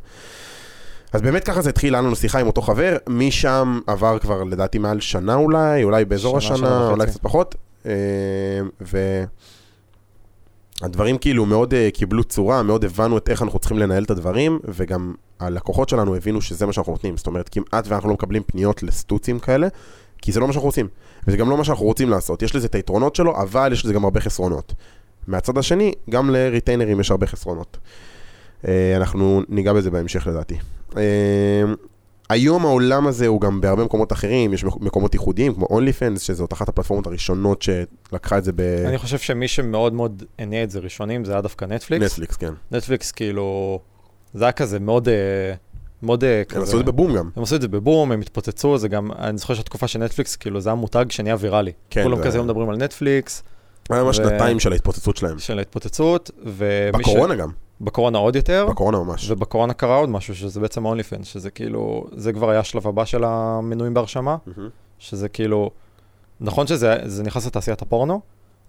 אז 1.13 1.23
באמת 1.23 1.45
ככה 1.45 1.63
זה 1.63 1.71
התחיל, 1.71 1.95
היה 1.95 2.03
לנו 2.03 2.17
שיחה 2.17 2.39
עם 2.39 2.47
אותו 2.47 2.63
חבר, 2.63 2.97
משם 3.09 3.81
עבר 3.87 4.19
כבר 4.19 4.45
לדעתי 4.45 4.79
מעל 4.79 5.01
שנה 5.01 5.35
אולי, 5.35 5.85
אולי 5.85 6.05
באזור 6.05 6.41
שנה, 6.41 6.57
שנה 6.57 6.67
השנה, 6.67 6.91
אולי. 6.91 7.07
קצת 7.07 7.23
פחות. 7.23 7.55
אה, 7.87 7.93
והדברים 10.83 11.19
כאילו 11.19 11.47
מאוד 11.47 11.75
אה, 11.75 11.89
קיבלו 11.95 12.25
צורה, 12.25 12.63
מאוד 12.63 12.85
הבנו 12.85 13.19
את 13.19 13.29
איך 13.29 13.43
אנחנו 13.43 13.59
צריכים 13.59 13.79
לנהל 13.79 14.03
את 14.03 14.11
הדברים, 14.11 14.59
וגם 14.65 15.15
הלקוחות 15.41 15.89
שלנו 15.89 16.17
הבינו 16.17 16.41
שזה 16.41 16.67
מה 16.67 16.73
שאנחנו 16.73 16.93
נותנים. 16.93 17.17
זאת 17.17 17.27
אומרת, 17.27 17.49
כמעט 17.49 17.87
ואנחנו 17.89 18.09
לא 18.09 18.15
מקבלים 18.15 18.43
פניות 18.47 18.83
לסטוצים 18.83 19.39
כאלה, 19.39 19.69
כי 20.23 20.33
זה 20.33 20.41
לא 20.41 20.47
מה 20.47 20.53
שאנחנו 20.53 20.67
רוצים. 20.67 20.89
וזה 21.27 21.37
גם 21.37 21.51
לא 21.51 21.57
מה 21.57 21.65
שאנחנו 21.65 21.85
רוצים 21.85 22.11
לעשות. 22.11 22.43
יש 22.43 22.57
לזה 22.57 22.67
את 22.67 22.75
היתרונות 22.75 23.17
שלו, 23.17 23.37
אבל 23.43 23.73
יש 23.73 23.85
לזה 23.85 23.95
גם 23.95 24.05
הרבה 24.05 24.21
חסרונות. 24.21 24.75
מהצד 25.27 25.59
השני, 25.59 25.93
גם 26.11 26.31
לריטיינרים 26.31 27.01
יש 27.01 27.11
הרבה 27.11 27.27
חסרונות. 27.27 27.79
אה, 28.69 28.97
אנחנו 28.97 29.43
ניגע 29.49 29.73
בזה 29.73 29.91
בהמשך 29.91 30.27
לדעתי. 30.27 30.57
אה, 30.97 31.03
היום 32.33 32.67
העולם 32.67 33.07
הזה 33.07 33.27
הוא 33.27 33.41
גם 33.41 33.61
בהרבה 33.61 33.85
מקומות 33.85 34.13
אחרים, 34.13 34.53
יש 34.53 34.65
מקומות 34.65 35.15
ייחודיים 35.15 35.55
כמו 35.55 35.67
OnlyFans, 35.67 36.19
שזאת 36.19 36.53
אחת 36.53 36.69
הפלטפורמות 36.69 37.07
הראשונות 37.07 37.63
שלקחה 37.63 38.39
את 38.39 38.45
זה 38.45 38.53
אני 38.89 38.99
חושב 38.99 39.19
שמי 39.19 39.49
שמאוד 39.49 39.93
מאוד 39.93 40.23
הניע 40.39 40.63
את 40.63 40.71
זה 40.71 40.79
ראשונים 40.79 41.25
זה 41.25 41.33
היה 41.33 41.41
דווקא 41.41 41.65
נטפליקס. 41.65 42.03
בנטפליקס, 42.03 42.37
כן. 42.37 42.53
נטפליקס 42.71 43.11
כאילו, 43.13 43.79
זה 44.35 44.45
היה 44.45 44.53
כזה 44.53 44.81
מאוד, 44.81 45.09
אה, 45.09 45.15
מאוד 46.03 46.25
אה, 46.25 46.43
כזה. 46.49 46.59
הם 46.59 46.63
עשו 46.63 46.81
את 46.81 46.87
זה 46.87 46.93
בבום 46.93 47.17
גם. 47.17 47.31
הם 47.37 47.43
עשו 47.43 47.57
את 47.57 47.61
זה 47.61 47.69
בבום, 47.69 48.13
הם 48.13 48.21
התפוצצו, 48.21 48.79
זה 48.79 48.89
גם, 48.89 49.13
אני 49.13 49.39
זוכר 49.39 49.55
שהתקופה 49.55 49.89
של 49.89 49.99
נטפליקס, 49.99 50.37
כאילו 50.37 50.61
זה 50.61 50.69
היה 50.71 50.77
מותג 50.77 51.05
שנהיה 51.09 51.37
ויראלי. 51.39 51.73
כן, 51.91 52.03
כולם 52.03 52.17
זה- 52.17 52.23
כזה 52.23 52.39
היו 52.39 52.45
מדברים 52.45 52.69
על 52.71 52.77
נטפליקס, 52.77 53.43
היה 53.91 54.03
ממש 54.03 54.17
שנתיים 54.17 54.61
של 54.61 54.73
ההתפוצצות 54.73 55.17
שלהם. 55.17 55.39
של 55.39 55.59
ההתפוצצות, 55.59 56.31
ומי 56.39 57.05
ש... 57.05 57.09
בקורונה 57.09 57.35
גם, 57.35 57.51
בקורונה 57.83 58.19
עוד 58.19 58.37
יותר, 58.37 58.67
בקורונה 58.71 58.99
ממש. 58.99 59.31
ובקורונה 59.31 59.73
קרה 59.75 59.97
עוד 59.97 60.09
משהו, 60.09 60.35
שזה 60.35 60.61
בעצם 60.61 60.85
אונלי 60.85 61.03
פנס, 61.03 61.27
שזה 61.27 61.51
כאילו, 61.51 62.07
זה 62.17 62.33
כבר 62.33 62.51
היה 62.51 62.61
השלב 62.61 62.87
הבא 62.89 63.05
של 63.05 63.25
המנויים 63.25 63.95
בהרשמה, 63.95 64.37
מהמם. 64.47 64.69
שזה 64.99 65.29
כאילו, 65.29 65.71
נכון 66.41 66.67
שזה 66.67 66.97
זה 67.05 67.23
נכנס 67.23 67.47
לתעשיית 67.47 67.83
הפורנו, 67.83 68.21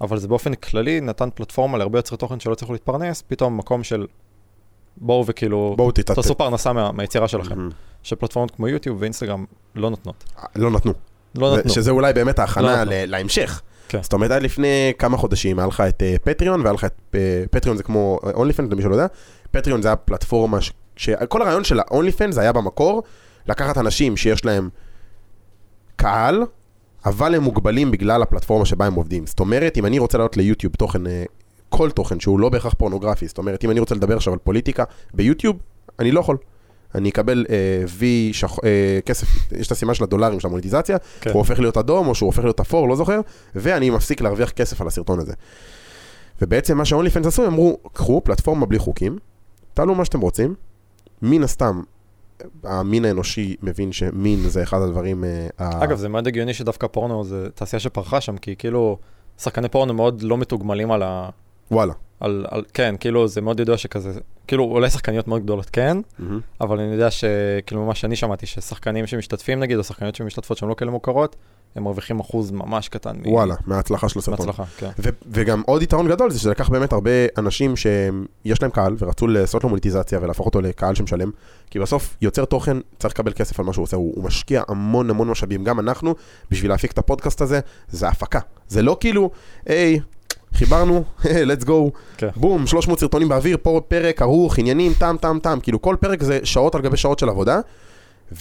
אבל 0.01 0.17
זה 0.17 0.27
באופן 0.27 0.53
כללי 0.55 1.01
נתן 1.01 1.29
פלטפורמה 1.35 1.77
להרבה 1.77 1.99
יוצרי 1.99 2.17
תוכן 2.17 2.39
שלא 2.39 2.53
הצליחו 2.53 2.73
להתפרנס, 2.73 3.23
פתאום 3.27 3.57
מקום 3.57 3.83
של 3.83 4.07
בואו 4.97 5.25
וכאילו, 5.25 5.73
בואו 5.77 5.91
תתעטף. 5.91 6.15
תעשו 6.15 6.35
פרנסה 6.35 6.73
מה, 6.73 6.91
מהיצירה 6.91 7.27
שלכם, 7.27 7.57
מהמם. 7.57 7.69
שפלטפורמות 8.03 8.51
כמו 8.51 8.67
יוטיוב 8.67 8.97
ואינסטגרם 9.01 9.45
לא 9.75 9.89
נותנות. 9.89 10.23
לא 10.55 10.71
נתנו. 10.71 10.93
לא 11.35 11.57
נתנו. 11.57 11.71
שזה 11.71 11.91
אולי 11.91 12.13
באמת 12.13 12.37
לא 12.39 12.43
ההכנה 12.43 12.75
נתנו. 12.81 12.91
ל- 12.91 13.05
להמשך. 13.05 13.61
כן. 13.93 14.03
זאת 14.03 14.13
אומרת, 14.13 14.31
עד 14.31 14.43
לפני 14.43 14.93
כמה 14.97 15.17
חודשים 15.17 15.59
היה 15.59 15.67
לך 15.67 15.81
את 15.81 16.03
אה, 16.03 16.15
פטריון, 16.23 16.61
והיה 16.61 16.73
לך 16.73 16.85
את... 16.85 17.01
אה, 17.15 17.43
פטריון 17.51 17.77
זה 17.77 17.83
כמו 17.83 18.19
אונלי 18.33 18.53
פנס, 18.53 18.71
למי 18.71 18.81
שלא 18.81 18.93
יודע. 18.93 19.07
פטריון 19.51 19.81
זה 19.81 19.91
הפלטפורמה, 19.91 20.61
ש- 20.61 20.71
שכל 20.95 21.41
הרעיון 21.41 21.63
של 21.63 21.79
האונלי 21.79 22.11
פנס 22.11 22.37
היה 22.37 22.51
במקור, 22.51 23.03
לקחת 23.47 23.77
אנשים 23.77 24.17
שיש 24.17 24.45
להם 24.45 24.69
קהל, 25.95 26.43
אבל 27.05 27.35
הם 27.35 27.43
מוגבלים 27.43 27.91
בגלל 27.91 28.21
הפלטפורמה 28.21 28.65
שבה 28.65 28.85
הם 28.85 28.93
עובדים. 28.93 29.27
זאת 29.27 29.39
אומרת, 29.39 29.77
אם 29.77 29.85
אני 29.85 29.99
רוצה 29.99 30.17
לעלות 30.17 30.37
ליוטיוב 30.37 30.73
תוכן, 30.73 31.07
אה, 31.07 31.23
כל 31.69 31.91
תוכן 31.91 32.19
שהוא 32.19 32.39
לא 32.39 32.49
בהכרח 32.49 32.73
פורנוגרפי, 32.73 33.27
זאת 33.27 33.37
אומרת, 33.37 33.65
אם 33.65 33.71
אני 33.71 33.79
רוצה 33.79 33.95
לדבר 33.95 34.15
עכשיו 34.15 34.33
על 34.33 34.39
פוליטיקה 34.39 34.83
ביוטיוב, 35.13 35.57
אני 35.99 36.11
לא 36.11 36.19
יכול. 36.19 36.37
אני 36.95 37.09
אקבל 37.09 37.45
אה, 37.49 37.55
וי, 37.87 38.29
שח... 38.33 38.59
אה, 38.63 38.99
כסף, 39.05 39.27
יש 39.51 39.67
את 39.67 39.71
הסימן 39.71 39.93
של 39.93 40.03
הדולרים 40.03 40.39
של 40.39 40.47
המוניטיזציה, 40.47 40.97
כן. 41.21 41.29
הוא 41.29 41.39
הופך 41.39 41.59
להיות 41.59 41.77
אדום 41.77 42.07
או 42.07 42.15
שהוא 42.15 42.27
הופך 42.27 42.43
להיות 42.43 42.59
אפור, 42.59 42.89
לא 42.89 42.95
זוכר, 42.95 43.19
ואני 43.55 43.89
מפסיק 43.89 44.21
להרוויח 44.21 44.49
כסף 44.49 44.81
על 44.81 44.87
הסרטון 44.87 45.19
הזה. 45.19 45.33
ובעצם 46.41 46.77
מה 46.77 46.85
שהאונלי 46.85 47.09
פנס 47.09 47.25
עשו, 47.25 47.41
הם 47.41 47.47
אמרו, 47.53 47.77
קחו 47.93 48.21
פלטפורמה 48.23 48.65
בלי 48.65 48.79
חוקים, 48.79 49.17
תעלו 49.73 49.95
מה 49.95 50.05
שאתם 50.05 50.19
רוצים, 50.19 50.55
מן 51.21 51.43
הסתם, 51.43 51.81
המין 52.63 53.05
האנושי 53.05 53.55
מבין 53.61 53.91
שמין 53.91 54.39
זה 54.39 54.63
אחד 54.63 54.81
הדברים... 54.81 55.23
אה, 55.23 55.47
ה- 55.57 55.83
אגב, 55.83 55.97
זה 55.97 56.09
מאוד 56.09 56.27
הגיוני 56.27 56.53
שדווקא 56.53 56.87
פורנו 56.87 57.23
זה 57.23 57.47
תעשייה 57.55 57.79
שפרחה 57.79 58.21
שם, 58.21 58.37
כי 58.37 58.55
כאילו, 58.55 58.97
שחקני 59.37 59.69
פורנו 59.69 59.93
מאוד 59.93 60.21
לא 60.21 60.37
מתוגמלים 60.37 60.91
על, 60.91 61.03
ה... 61.03 61.29
וואלה, 61.71 61.93
על, 62.23 62.45
על, 62.49 62.63
כן, 62.73 62.95
כאילו 62.99 63.27
זה 63.27 63.41
מאוד 63.41 63.59
ידוע 63.59 63.77
שכזה, 63.77 64.19
כאילו 64.47 64.63
אולי 64.63 64.89
שחקניות 64.89 65.27
מאוד 65.27 65.43
גדולות 65.43 65.69
כן, 65.69 65.97
מהמם. 66.19 66.39
אבל 66.61 66.79
אני 66.79 66.93
יודע 66.93 67.11
שכאילו 67.11 67.83
ממה 67.83 67.95
שאני 67.95 68.15
שמעתי, 68.15 68.45
ששחקנים 68.45 69.07
שמשתתפים 69.07 69.59
נגיד, 69.59 69.77
או 69.77 69.83
שחקניות 69.83 70.15
שמשתתפות 70.15 70.57
שהן 70.57 70.69
לא 70.69 70.73
כאלה 70.73 70.91
מוכרות, 70.91 71.35
הם 71.75 71.83
מרוויחים 71.83 72.19
אחוז 72.19 72.51
ממש 72.51 72.89
קטן. 72.89 73.15
מ- 73.17 73.27
וואלה, 73.27 73.55
מההצלחה 73.65 74.09
של 74.09 74.19
הסרטון. 74.19 74.45
מהצלחה, 74.45 74.63
כן. 74.77 74.89
ו- 74.99 75.09
וגם 75.31 75.61
עוד 75.65 75.81
יתרון 75.81 76.07
גדול 76.07 76.31
זה 76.31 76.39
שזה 76.39 76.49
לקח 76.51 76.69
באמת 76.69 76.93
הרבה 76.93 77.11
אנשים 77.37 77.75
שיש 77.75 78.61
להם 78.61 78.71
קהל 78.71 78.95
ורצו 78.99 79.27
לעשות 79.27 79.63
לו 79.63 79.69
מוניטיזציה 79.69 80.19
ולהפוך 80.21 80.45
אותו 80.45 80.61
לקהל 80.61 80.95
שמשלם 80.95 81.31
כי 81.69 81.79
בסוף 81.79 82.17
יוצר 82.21 82.45
תוכן 82.45 82.77
צריך 82.99 83.13
לקבל 83.13 83.33
כסף 83.33 83.59
על 83.59 83.65
מה 83.65 83.73
שהוא 83.73 83.83
עושה, 83.83 83.97
הוא, 83.97 84.13
הוא 84.15 84.23
משקיע 84.23 84.63
המון 84.67 85.09
המון 85.09 85.27
משאבים, 85.29 85.63
גם 85.63 85.79
אנחנו, 85.79 86.15
בשביל 86.51 86.71
להפיק 86.71 86.91
את 86.91 86.97
הפודקאסט 86.97 87.41
הזה, 87.41 87.59
זה 87.89 88.07
הפקה. 88.07 88.39
זה 88.67 88.81
לא 88.81 88.97
כאילו, 88.99 89.29
היי, 89.65 89.99
חיברנו, 90.53 91.03
let's 91.23 91.65
go, 91.65 91.71
כן. 92.17 92.27
בום, 92.35 92.67
300 92.67 92.99
סרטונים 92.99 93.29
באוויר, 93.29 93.57
פה 93.61 93.81
פרק, 93.87 94.21
ערוך, 94.21 94.59
עניינים, 94.59 94.93
טם 94.93 95.15
טם 95.21 95.37
טם, 95.43 95.59
כאילו 95.63 95.81
כל 95.81 95.95
פרק 95.99 96.23
זה 96.23 96.39
שעות 96.43 96.75
על 96.75 96.81
גבי 96.81 96.97
שעות 96.97 97.19
של 97.19 97.29
עבודה. 97.29 97.59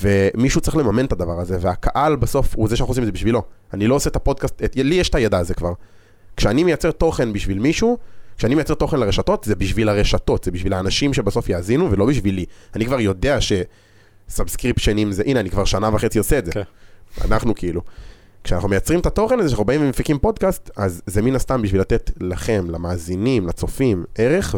ומישהו 0.00 0.61
צריך 0.61 0.76
לממן 0.76 1.04
את 1.04 1.12
הדבר 1.12 1.40
הזה, 1.40 1.59
והקהל 1.61 2.16
בסוף 2.16 2.54
הוא 2.54 2.69
זה 2.69 2.76
שאנחנו 2.76 2.90
עושים 2.90 3.02
את 3.02 3.07
זה 3.07 3.12
בשבילו. 3.12 3.42
אני 3.73 3.87
לא 3.87 3.95
עושה 3.95 4.11
את 4.11 4.16
הפודקאסט, 4.16 4.62
את, 4.64 4.76
לי 4.76 4.95
יש 4.95 5.09
את 5.09 5.14
הידע 5.14 5.38
הזה 5.38 5.54
כבר. 5.54 5.73
כשאני 6.37 6.64
מייצר 6.64 6.90
תוכן 6.90 7.33
בשביל 7.33 7.59
מישהו, 7.59 7.99
כשאני 8.38 8.54
מייצר 8.54 8.75
תוכן 8.75 9.00
לרשתות, 9.00 9.45
זה 9.45 9.54
בשביל 9.54 9.88
הרשתות, 9.88 10.45
זה 10.45 10.50
בשביל 10.50 10.73
האנשים 10.73 11.14
שבסוף 11.14 11.49
יאזינו, 11.49 11.90
ולא 11.90 12.07
בשבילי. 12.07 12.45
אני 12.76 12.87
כבר 12.87 13.00
יודע 13.00 13.38
שסאבסקריפשנים 14.28 15.12
זה, 15.12 15.23
הנה, 15.26 15.40
אני 15.40 15.50
כבר 15.50 15.64
שנה 15.64 15.90
וחצי 15.95 16.19
עושה 16.19 16.38
את 16.38 16.47
זה. 16.47 16.52
כן. 16.52 16.62
אנחנו 17.25 17.54
כאילו. 17.54 17.81
כשאנחנו 18.45 18.69
מייצרים 18.69 19.01
את 19.01 19.07
התוכן 19.07 19.39
הזה, 19.39 19.49
שאנחנו 19.49 19.65
באים 19.65 19.83
ומפיקים 19.85 20.19
פודקאסט, 20.19 20.71
אז 20.77 21.03
זה 21.07 21.23
מן 21.23 21.35
הסתם 21.35 21.63
בשביל 21.63 21.81
לתת 21.81 22.11
לכם, 22.21 22.67
למאזינים, 22.71 23.49
לצופים, 23.49 24.05
ערך, 24.19 24.55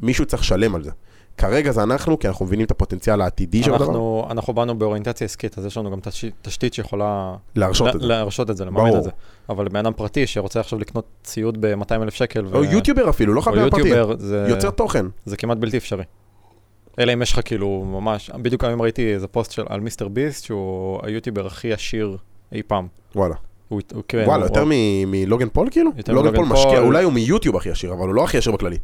ומישהו 0.00 0.26
צריך 0.26 0.42
לשלם 0.42 0.74
על 0.74 0.82
זה. 0.82 0.90
כרגע 1.36 1.72
זה 1.72 1.82
אנחנו, 1.82 2.18
כי 2.18 2.28
אנחנו 2.28 2.46
מבינים 2.46 2.66
את 2.66 2.70
הפוטנציאל 2.70 3.20
העתידי 3.20 3.62
של 3.62 3.74
הדבר, 3.74 4.26
אנחנו, 4.30 4.54
באנו 4.54 4.78
באוריינטציה 4.78 5.24
עסקית, 5.24 5.58
אז 5.58 5.66
יש 5.66 5.76
לנו 5.76 5.90
גם 5.90 5.98
תשתית, 6.42 6.74
שיכולה 6.74 7.34
להרשות 7.56 7.96
את 7.96 8.00
זה. 8.00 8.06
להרשות 8.06 8.50
את 8.50 8.56
זה, 8.56 8.64
לממן. 8.64 8.96
את 8.96 9.02
זה. 9.02 9.10
אבל 9.48 9.68
בן 9.68 9.76
אדם 9.76 9.92
פרטי 9.92 10.26
שרוצה 10.26 10.60
עכשיו 10.60 10.78
לקנות 10.78 11.06
ציוד 11.24 11.60
ב-200 11.60 12.02
אלף 12.02 12.14
שקל, 12.14 12.46
או 12.54 12.64
יוטיובר 12.64 13.10
אפילו, 13.10 13.34
לא 13.34 13.40
חבר 13.40 13.70
פרטי. 13.70 13.88
יוצר 14.48 14.70
תוכן. 14.70 15.06
זה 15.24 15.36
כמעט 15.36 15.58
בלתי 15.58 15.76
אפשרי. 15.76 16.04
אלא 16.98 17.12
אם 17.12 17.22
יש 17.22 17.32
לך 17.32 17.40
כאילו 17.44 17.84
ממש, 17.84 18.30
בדיוק 18.30 18.64
היום 18.64 18.82
ראיתי 18.82 19.14
איזה 19.14 19.26
פוסט 19.26 19.52
של, 19.52 19.64
על 19.68 19.80
מיסטר 19.80 20.08
ביסט, 20.08 20.44
שהוא 20.44 21.00
היוטיובר 21.02 21.46
הכי 21.46 21.72
עשיר 21.72 22.16
אי 22.54 22.62
פעם. 22.62 22.86
וואלה. 23.16 23.34
הוא, 23.68 23.80
הוא, 23.94 24.02
כן, 24.08 24.22
וואלה, 24.26 24.44
הוא- 24.44 24.50
יותר 24.50 24.64
מלוגן 25.06 25.48
פול 25.48 25.68
כאילו? 25.70 25.90
יותר 25.96 26.12
לוגן 26.12 26.34
פול 26.36 26.44
משקיע. 26.46 26.78
אולי 26.80 27.04
הוא 27.04 27.12
מיוטיוב 27.12 27.56
הכי 27.56 27.70
עשיר, 27.70 27.92
אבל 27.92 28.06
הוא 28.06 28.14
לא 28.14 28.24
הכי 28.24 28.38
עשיר 28.38 28.52
בכללי. 28.52 28.78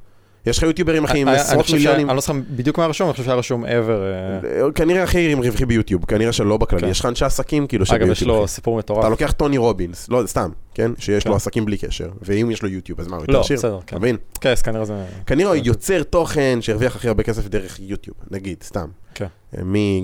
יש 0.46 0.58
לך 0.58 0.62
יוטיוברים 0.64 1.04
אחי 1.04 1.18
עם 1.20 1.28
אני- 1.28 1.36
אני 1.36 1.42
עשרות 1.44 1.66
מיליונים. 1.72 2.08
אני 2.10 2.14
לא 2.16 2.20
זוכר 2.20 2.32
בדיוק 2.50 2.78
מה 2.78 2.86
רשום, 2.86 3.06
אני 3.06 3.12
חושב 3.12 3.24
שהיה 3.24 3.36
רשום 3.36 3.64
ever. 3.64 3.68
אה, 3.68 4.72
כנראה 4.74 5.02
הכי 5.02 5.34
רווחי 5.34 5.64
ביוטיוב, 5.66 6.04
כנראה 6.04 6.32
שלא 6.32 6.56
בכללי. 6.56 6.82
כן. 6.82 6.88
יש 6.88 7.00
לך 7.00 7.06
אנשי 7.06 7.24
עסקים 7.24 7.66
כאילו 7.66 7.84
אגב, 7.90 8.08
יש 8.10 8.18
שביוטיוב. 8.18 8.40
לו. 8.40 8.48
סיפור 8.48 8.78
מטורף. 8.78 8.98
אתה 9.00 9.08
לוקח 9.08 9.32
טוני 9.32 9.58
רובינס, 9.58 10.08
לא, 10.08 10.22
סתם, 10.26 10.50
כן? 10.74 10.90
שיש 10.98 11.26
לו 11.26 11.32
כן. 11.32 11.36
עסקים 11.36 11.64
בלי 11.64 11.78
קשר, 11.78 12.08
ואם 12.22 12.50
יש 12.50 12.62
לו 12.62 12.68
יוטיוב, 12.68 13.00
אז 13.00 13.06
מה, 13.08 13.16
הוא 13.16 13.22
יותר 13.22 13.32
לא, 13.32 13.40
עשיר? 13.40 13.56
בסדר, 13.56 13.78
אתה 13.78 13.86
כן. 13.86 13.96
מבין? 13.96 14.16
כן, 14.40 14.50
אז 14.50 14.62
כנראה 14.62 14.84
זה... 14.84 15.04
כנראה 15.26 15.50
הוא 15.50 15.58
כן. 15.58 15.64
יוצר 15.66 16.02
תוכן 16.02 16.58
שהרוויח 16.60 16.96
הכי 16.96 17.08
הרבה 17.08 17.22
כסף 17.22 17.48
דרך 17.48 17.80
יוטיוב, 17.80 18.16
נגיד, 18.30 18.62
סתם. 18.62 18.88
כן. 19.14 19.26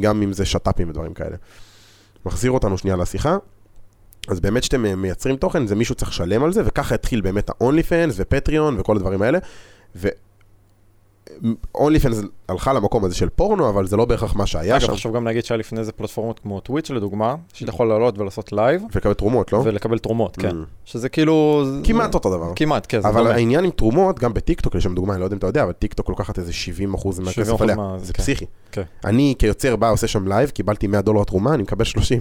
גם 0.01 0.23
אם 0.23 0.33
זה 0.33 0.45
שת"פים 0.45 0.89
ודברים 0.89 1.15
כאלה. 1.15 1.37
מחזיר 2.27 2.51
אותנו 2.51 2.79
שנייה 2.79 2.97
לשיחה. 2.97 3.37
אז 4.29 4.41
באמת 4.41 4.63
כשאתם 4.63 4.87
אה, 4.87 4.97
מייצרים 4.97 5.37
תוכן, 5.37 5.67
זה 5.67 5.75
מישהו 5.75 5.95
צריך 5.95 6.11
לשלם 6.11 6.45
על 6.45 6.53
זה, 6.53 6.63
וככה 6.65 6.95
התחיל 6.95 7.21
באמת 7.21 7.51
ה-only 7.51 7.89
fans 7.89 8.13
ופטריון 8.17 8.81
וכל 8.81 8.97
הדברים 8.97 9.23
האלה. 9.23 9.39
ו... 9.97 10.09
only 11.77 12.03
fans 12.05 12.27
הלכה 12.49 12.73
למקום 12.73 13.05
הזה 13.05 13.15
של 13.15 13.29
פורנו, 13.29 13.69
אבל 13.69 13.87
זה 13.87 13.97
לא 13.97 14.05
בהכרח 14.05 14.37
מה 14.37 14.47
שהיה 14.47 14.77
אגב, 14.77 14.87
שם. 14.87 14.93
חשוב 14.93 15.17
גם 15.17 15.25
להגיד 15.25 15.45
שהיה 15.45 15.59
לפני 15.59 15.85
זה 15.85 15.93
פלטפורמות 15.93 16.39
כמו 16.39 16.61
טוויץ' 16.61 16.91
לדוגמה, 16.91 17.35
שאתה 17.53 17.71
יכול 17.71 17.89
לעלות 17.89 18.19
ולעשות 18.19 18.53
לייב, 18.53 18.83
ולקבל 18.95 19.15
תרומות, 19.15 19.53
לא? 19.53 19.63
ולקבל 19.65 19.99
תרומות, 19.99 20.37
כן. 20.37 20.51
Mm. 20.51 20.65
שזה 20.85 21.09
כאילו... 21.09 21.65
כמעט 21.85 22.15
אותו 22.15 22.31
דבר. 22.31 22.53
כמעט, 22.57 22.87
כן, 22.89 23.01
אבל. 23.05 23.27
העניין 23.27 23.65
עם 23.65 23.71
תרומות, 23.71 24.19
גם 24.19 24.35
בטיקטוק, 24.35 24.75
לשם 24.75 24.95
דוגמה, 24.95 25.13
אני 25.13 25.21
לא 25.21 25.27
יודע 25.27 25.35
אם 25.35 25.39
אתה 25.39 25.47
יודע, 25.47 25.63
אבל 25.63 25.73
טיקטוק 25.73 26.09
לוקחת 26.09 26.39
איזה 26.39 26.53
70% 26.93 27.21
מהכסף 27.21 27.53
70% 27.53 27.63
עליה. 27.63 27.77
זה 27.99 28.13
כן. 28.13 28.23
פסיכי. 28.23 28.45
כן. 28.77 28.83
אני 29.05 29.35
כיוצר 29.39 29.77
בא, 29.77 29.91
עושה 29.91 30.07
שם 30.07 30.29
לייב, 30.29 30.51
קיבלתי 30.51 30.87
100 30.87 31.03
דולר 31.03 31.25
תרומה, 31.25 31.55
אני 31.55 31.63
מקבל 31.63 31.85
30. 31.85 32.21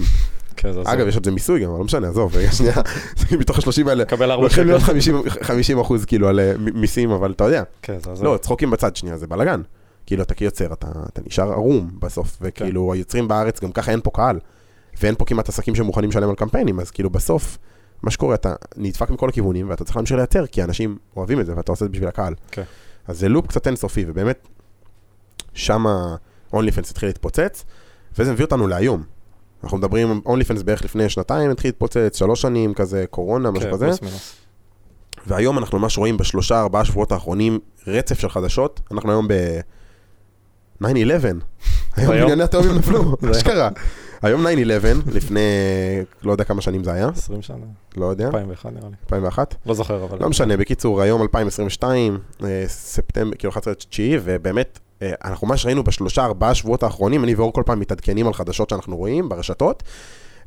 כן, 0.55 0.71
זה 0.71 0.81
אגב, 0.85 1.07
יש 1.07 1.17
על 1.17 1.23
זה 1.23 1.31
מיסוי 1.31 1.63
גם, 1.63 1.69
אבל 1.69 1.77
לא 1.77 1.85
משנה, 1.85 2.07
עזוב, 2.07 2.35
רגע 2.35 2.51
שנייה, 2.51 2.75
מתוך 3.39 3.57
ה-30 3.57 3.89
האלה, 3.89 4.03
הולכים. 4.35 4.67
להיות 4.67 4.81
50 4.81 5.23
50 5.29 5.79
אחוז 5.79 6.05
כאילו 6.05 6.27
על 6.27 6.39
אה, 6.39 6.53
מיסים, 6.57 7.11
אבל 7.11 7.31
אתה 7.31 7.43
יודע, 7.43 7.63
כן, 7.81 7.97
זה 8.13 8.23
לא, 8.23 8.37
צחוקים 8.41 8.71
בצד 8.71 8.95
שנייה, 8.95 9.17
זה 9.17 9.27
בלאגן. 9.27 9.61
כאילו, 10.05 10.23
אתה 10.23 10.33
כיוצר, 10.33 10.73
אתה 10.73 10.87
אתה 11.13 11.21
נשאר 11.25 11.51
ערום 11.51 11.89
בסוף, 11.99 12.37
וכאילו, 12.41 12.93
היוצרים 12.93 13.27
בארץ, 13.27 13.61
גם 13.61 13.71
ככה 13.71 13.91
אין 13.91 14.01
פה 14.03 14.11
קהל, 14.13 14.39
ואין 15.01 15.15
פה 15.15 15.25
כמעט 15.25 15.49
עסקים 15.49 15.75
שמוכנים 15.75 16.09
לשלם 16.09 16.29
על 16.29 16.35
קמפיינים, 16.35 16.79
אז 16.79 16.91
כאילו, 16.91 17.09
בסוף, 17.09 17.57
מה 18.03 18.11
שקורה, 18.11 18.35
אתה 18.35 18.53
נדפק 18.77 19.09
מכל 19.09 19.29
הכיוונים, 19.29 19.69
ואתה 19.69 19.83
צריך 19.83 19.97
להמשיך 19.97 20.17
לייצר, 20.17 20.45
כי 20.45 20.63
אנשים 20.63 20.97
אוהבים 21.15 21.39
את 21.39 21.45
זה, 21.45 21.53
ואתה 21.57 21.71
עושה 21.71 21.85
את 21.85 21.89
זה 21.89 21.93
בשביל 21.93 22.07
הקהל. 22.07 22.33
כן. 22.51 22.63
אז 23.07 23.19
זה 23.19 23.29
לופ 23.29 23.47
קצת 23.47 23.67
אינסופי, 23.67 24.05
ובאמת, 24.07 24.47
שמה 25.53 26.15
אונליפנס 26.53 26.91
התחיל 26.91 27.09
להתפוצץ, 27.09 27.65
וזה 28.17 28.31
מביא 28.33 28.45
אותנו 28.45 28.67
להיום. 28.67 29.03
אנחנו 29.63 29.77
מדברים, 29.77 30.21
אונליפנס 30.25 30.61
בערך 30.61 30.83
לפני 30.85 31.09
שנתיים 31.09 31.51
התחיל 31.51 31.69
להתפוצץ, 31.69 32.17
שלוש 32.19 32.41
שנים 32.41 32.73
כזה, 32.73 33.05
קורונה, 33.09 33.51
משהו 33.51 33.69
כן, 33.69 33.73
כזה. 33.73 33.89
והיום 35.27 35.57
אנחנו 35.57 35.79
ממש 35.79 35.97
רואים 35.97 36.17
בשלושה, 36.17 36.61
ארבעה 36.61 36.85
שבועות 36.85 37.11
האחרונים 37.11 37.59
רצף 37.87 38.19
של 38.19 38.29
חדשות. 38.29 38.81
אנחנו 38.91 39.11
היום 39.11 39.27
ב... 39.27 39.33
9-11. 40.83 40.85
היום? 41.97 42.23
בנייני 42.23 42.43
התאומים 42.43 42.75
נפלו, 42.75 43.15
זה- 43.21 43.31
אשכרה. 43.31 43.69
היום 44.21 44.45
9-11, 44.47 44.49
לפני 45.15 45.39
לא 46.23 46.31
יודע 46.31 46.43
כמה 46.43 46.61
שנים 46.61 46.83
זה 46.83 46.93
היה, 46.93 47.09
20 47.09 47.41
שנה, 47.41 47.65
לא 47.97 48.05
יודע, 48.05 48.25
2001 48.25 48.65
נראה 48.65 48.89
לי. 48.89 48.95
2001. 49.03 49.55
לא 49.65 49.73
זוכר, 49.73 50.03
אבל... 50.03 50.17
לא 50.21 50.29
משנה, 50.29 50.57
בקיצור, 50.57 51.01
היום 51.01 51.21
2022, 51.21 52.17
אה, 52.43 52.63
ספטמבר, 52.67 53.35
כאילו 53.35 53.51
11 53.51 53.73
תשיעי, 53.73 54.17
ובאמת, 54.23 54.79
אה, 55.01 55.11
אנחנו 55.23 55.47
ממש 55.47 55.65
ראינו 55.65 55.83
בשלושה, 55.83 56.25
ארבעה 56.25 56.55
שבועות 56.55 56.83
האחרונים, 56.83 57.23
אני 57.23 57.35
ואור 57.35 57.53
כל 57.53 57.63
פעם 57.65 57.79
מתעדכנים 57.79 58.27
על 58.27 58.33
חדשות 58.33 58.69
שאנחנו 58.69 58.97
רואים 58.97 59.29
ברשתות, 59.29 59.83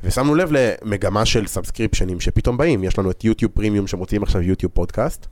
ושמנו 0.03 0.35
לב 0.35 0.49
למגמה 0.51 1.25
של 1.25 1.47
סאבסקריפשנים 1.47 2.19
שפתאום 2.19 2.57
באים, 2.57 2.83
יש 2.83 2.99
לנו 2.99 3.11
את 3.11 3.23
יוטיוב 3.23 3.51
פרימיום 3.51 3.87
שמוציאים 3.87 4.23
עכשיו 4.23 4.41
יוטיוב 4.41 4.71
פודקאסט, 4.71 5.27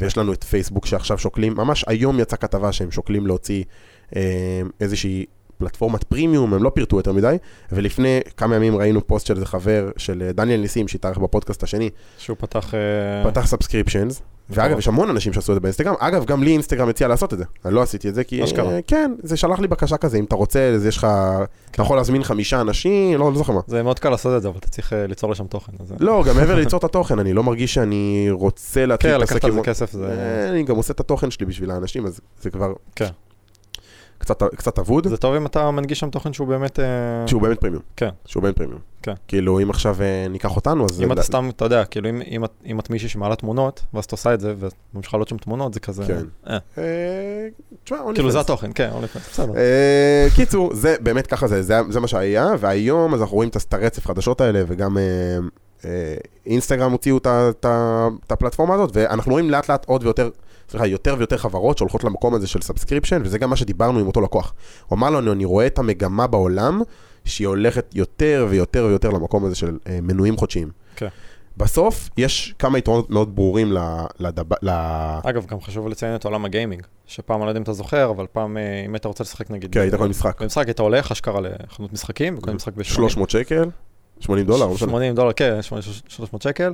ויש 0.00 0.18
לנו 0.18 0.32
את 0.32 0.44
פייסבוק 0.44 0.86
שעכשיו 0.86 1.18
שוקלים, 1.18 1.54
ממש 1.56 1.84
היום 1.88 2.20
יצאה 2.20 2.38
כתבה 2.38 2.72
שהם 2.72 2.90
שוקלים 2.90 3.26
להוציא 3.26 3.64
אה, 4.16 4.62
איזושהי 4.80 5.26
פלטפורמת 5.60 6.04
פרימיום, 6.04 6.54
הם 6.54 6.62
לא 6.62 6.70
פירטו 6.74 6.96
יותר 6.96 7.12
מדי, 7.12 7.36
ולפני 7.72 8.20
כמה 8.36 8.56
ימים 8.56 8.76
ראינו 8.76 9.06
פוסט 9.06 9.26
של 9.26 9.34
איזה 9.34 9.46
חבר, 9.46 9.90
של 9.96 10.22
אה, 10.26 10.32
דניאל 10.32 10.60
ניסים, 10.60 10.88
שהתארח 10.88 11.18
בפודקאסט 11.18 11.62
השני, 11.62 11.90
שהוא 12.18 12.36
פתח... 12.40 12.74
אה, 12.74 13.30
פתח 13.30 13.46
subscriptions, 13.46 14.22
ואגב, 14.50 14.78
יש 14.78 14.88
המון 14.88 15.10
אנשים 15.10 15.32
שעשו 15.32 15.52
את 15.52 15.56
זה 15.56 15.60
באינסטגרם. 15.60 15.94
אגב, 15.98 16.24
גם 16.24 16.42
לי 16.42 16.52
אינסטגרם 16.52 16.88
הציע 16.88 17.08
לעשות 17.08 17.32
את 17.32 17.38
זה. 17.38 17.44
אני 17.64 17.74
לא 17.74 17.82
עשיתי 17.82 18.08
את 18.08 18.14
זה 18.14 18.24
כי... 18.24 18.44
אשכרה. 18.44 18.72
אה, 18.72 18.80
כן, 18.86 19.12
זה 19.22 19.36
שלח 19.36 19.58
לי 19.58 19.68
בקשה 19.68 19.96
כזה, 19.96 20.18
אם 20.18 20.24
אתה 20.24 20.36
רוצה, 20.36 20.68
אז 20.68 20.86
יש 20.86 20.96
לך... 20.96 21.06
אתה 21.70 21.82
יכול 21.82 21.96
להזמין 21.96 22.24
חמישה 22.24 22.60
אנשים, 22.60 23.18
לא 23.18 23.32
לא 23.32 23.38
זוכר 23.38 23.52
מה. 23.52 23.60
זה 23.66 23.82
מאוד 23.82 23.98
קל 23.98 24.10
לעשות 24.10 24.36
את 24.36 24.42
זה, 24.42 24.48
אבל 24.48 24.58
אתה 24.58 24.68
צריך 24.68 24.92
ליצור 25.08 25.30
לשם 25.30 25.46
תוכן. 25.46 25.72
לא, 26.00 26.24
גם 26.26 26.36
מעבר 26.36 26.54
ליצור 26.54 26.78
את 26.78 26.84
התוכן, 26.84 27.18
אני 27.18 27.32
לא 27.32 27.42
מרגיש 27.42 27.74
שאני 27.74 28.28
רוצה 28.30 28.86
להתחיל 28.86 29.10
כן, 29.10 29.20
להתעסק 29.20 29.36
לקחת 29.36 29.44
על 29.44 29.50
עם... 29.50 29.56
זה 29.56 29.62
כסף 29.62 29.92
זה... 29.92 30.46
אני 30.50 30.62
גם 30.62 30.76
עושה 30.76 30.92
את 30.92 31.00
התוכן 31.00 31.30
שלי 31.30 31.46
בשביל 31.46 31.70
האנשים, 31.70 32.06
אז 32.06 32.20
זה 32.42 32.50
כבר 32.50 32.72
כן. 32.96 33.06
קצת- 34.20 34.42
קצת 34.56 34.78
אבוד, 34.78 35.08
זה 35.08 35.16
טוב 35.16 35.34
אם 35.34 35.46
אתה 35.46 35.70
מנגיש 35.70 36.00
שם 36.00 36.10
תוכן 36.10 36.32
שהוא 36.32 36.48
באמת... 36.48 36.80
אה, 36.80 36.84
שהוא 37.26 37.42
באמת 37.42 37.60
פרימיום. 37.60 37.82
כן. 37.96 38.08
שהוא 38.26 38.42
באמת 38.42 38.56
פרימיום. 38.56 38.78
כן. 39.02 39.12
כאילו, 39.28 39.60
אם 39.62 39.70
עכשיו 39.70 39.96
אה, 40.02 40.26
ניקח 40.30 40.56
אותנו, 40.56 40.84
אז... 40.84 41.02
אם 41.02 41.12
אתה 41.12 41.22
סתם, 41.22 41.48
אתה 41.56 41.64
יודע, 41.64 41.84
כאילו 41.84 42.08
אם- 42.08 42.22
אם 42.30 42.42
אם 42.66 42.80
את 42.80 42.90
מישהי 42.90 43.08
שמעלה 43.08 43.36
תמונות, 43.36 43.82
ואז 43.94 44.04
את 44.04 44.12
עושה 44.12 44.34
את 44.34 44.40
זה, 44.40 44.54
וממשיכה 44.94 45.16
לעלות 45.16 45.28
שם 45.28 45.36
תמונות, 45.36 45.74
זה 45.74 45.80
כזה... 45.80 46.04
כן. 46.06 46.24
אה, 46.48 46.58
תשמע, 47.84 47.98
כאילו 48.14 48.28
OnlyFans. 48.28 48.32
זה 48.32 48.40
התוכן, 48.40 48.70
כן, 48.74 48.90
אולי 48.94 49.06
בסדר. 49.30 49.52
קיצור, 50.36 50.74
זה 50.74 50.96
באמת 51.00 51.26
ככה 51.26 51.46
זה, 51.46 51.62
זה, 51.62 51.74
זה 51.88 52.00
מה 52.00 52.06
שהיה, 52.08 52.46
והיום 52.58 53.14
אז 53.14 53.20
אנחנו 53.20 53.34
רואים 53.36 53.50
את 53.50 53.74
הרצף 53.74 54.06
חדשות 54.06 54.40
האלה, 54.40 54.62
וגם 54.66 54.96
אינסטגרם 56.46 56.92
הוציאו 56.92 57.18
את 57.18 58.32
הפלטפורמה 58.32 58.74
הזאת, 58.74 58.90
ואנחנו 58.92 59.32
רואים 59.32 59.50
לאט 59.50 59.70
לאט 59.70 59.84
עוד 59.86 60.04
ויותר, 60.04 60.30
סליחה, 60.68 60.86
יותר 60.86 61.14
ויותר 61.18 61.36
חברות 61.36 61.78
שהולכות 61.78 62.04
למקום 62.04 62.34
הזה 62.34 62.46
של 62.46 62.62
subscription, 62.62 63.22
וזה 63.24 63.38
גם 63.38 63.50
מה 63.50 63.56
שדיברנו 63.56 63.98
עם 63.98 64.06
אותו 64.06 64.20
לקוח. 64.20 64.54
הוא 64.86 64.96
אמר 64.96 65.10
לנו, 65.10 65.32
אני 65.32 65.44
רואה 65.44 65.66
את 65.66 65.78
המגמה 65.78 66.26
בעולם, 66.26 66.82
שהיא 67.24 67.46
הולכת 67.48 67.94
יותר 67.94 68.46
ויותר 68.50 68.86
ויותר 68.88 69.10
למקום 69.10 69.44
הזה 69.44 69.54
של 69.54 69.78
אה, 69.86 69.98
מנויים 70.02 70.36
חודשיים. 70.36 70.70
כן. 70.96 71.08
בסוף, 71.56 72.10
יש 72.16 72.54
כמה 72.58 72.78
יתרונות 72.78 73.10
מאוד 73.10 73.36
ברורים 73.36 73.72
ל... 73.72 73.78
לדב... 74.18 74.52
ל... 74.62 74.70
אגב, 75.22 75.46
גם 75.46 75.60
חשוב 75.60 75.88
לציין 75.88 76.14
את 76.14 76.24
עולם 76.24 76.44
הגיימינג, 76.44 76.86
שפעם, 77.06 77.36
אני 77.36 77.44
לא 77.44 77.50
יודע 77.50 77.58
אם 77.58 77.62
אתה 77.62 77.72
זוכר, 77.72 78.10
אבל 78.10 78.26
פעם, 78.32 78.56
אה, 78.56 78.82
אם 78.86 78.94
היית 78.94 79.04
רוצה 79.04 79.24
לשחק 79.24 79.50
נגיד... 79.50 79.72
כן, 79.72 79.80
היית 79.80 79.94
קונה 79.94 80.08
משחק. 80.08 80.42
במשחק 80.42 80.66
היית 80.66 80.80
הולך 80.80 81.12
אשכרה 81.12 81.40
לחנות 81.40 81.92
משחקים, 81.92 82.38
וקונה 82.38 82.56
משחק 82.56 82.72
ב-80 82.76 82.84
300 82.84 83.30
שקל, 83.30 83.70
80 84.20 84.46
דולר, 84.46 84.66
לא 84.66 84.74
משנה. 84.74 84.88
80 84.88 85.14
דולר, 85.14 85.32
כן, 85.32 85.58
300 86.08 86.42
שקל, 86.42 86.72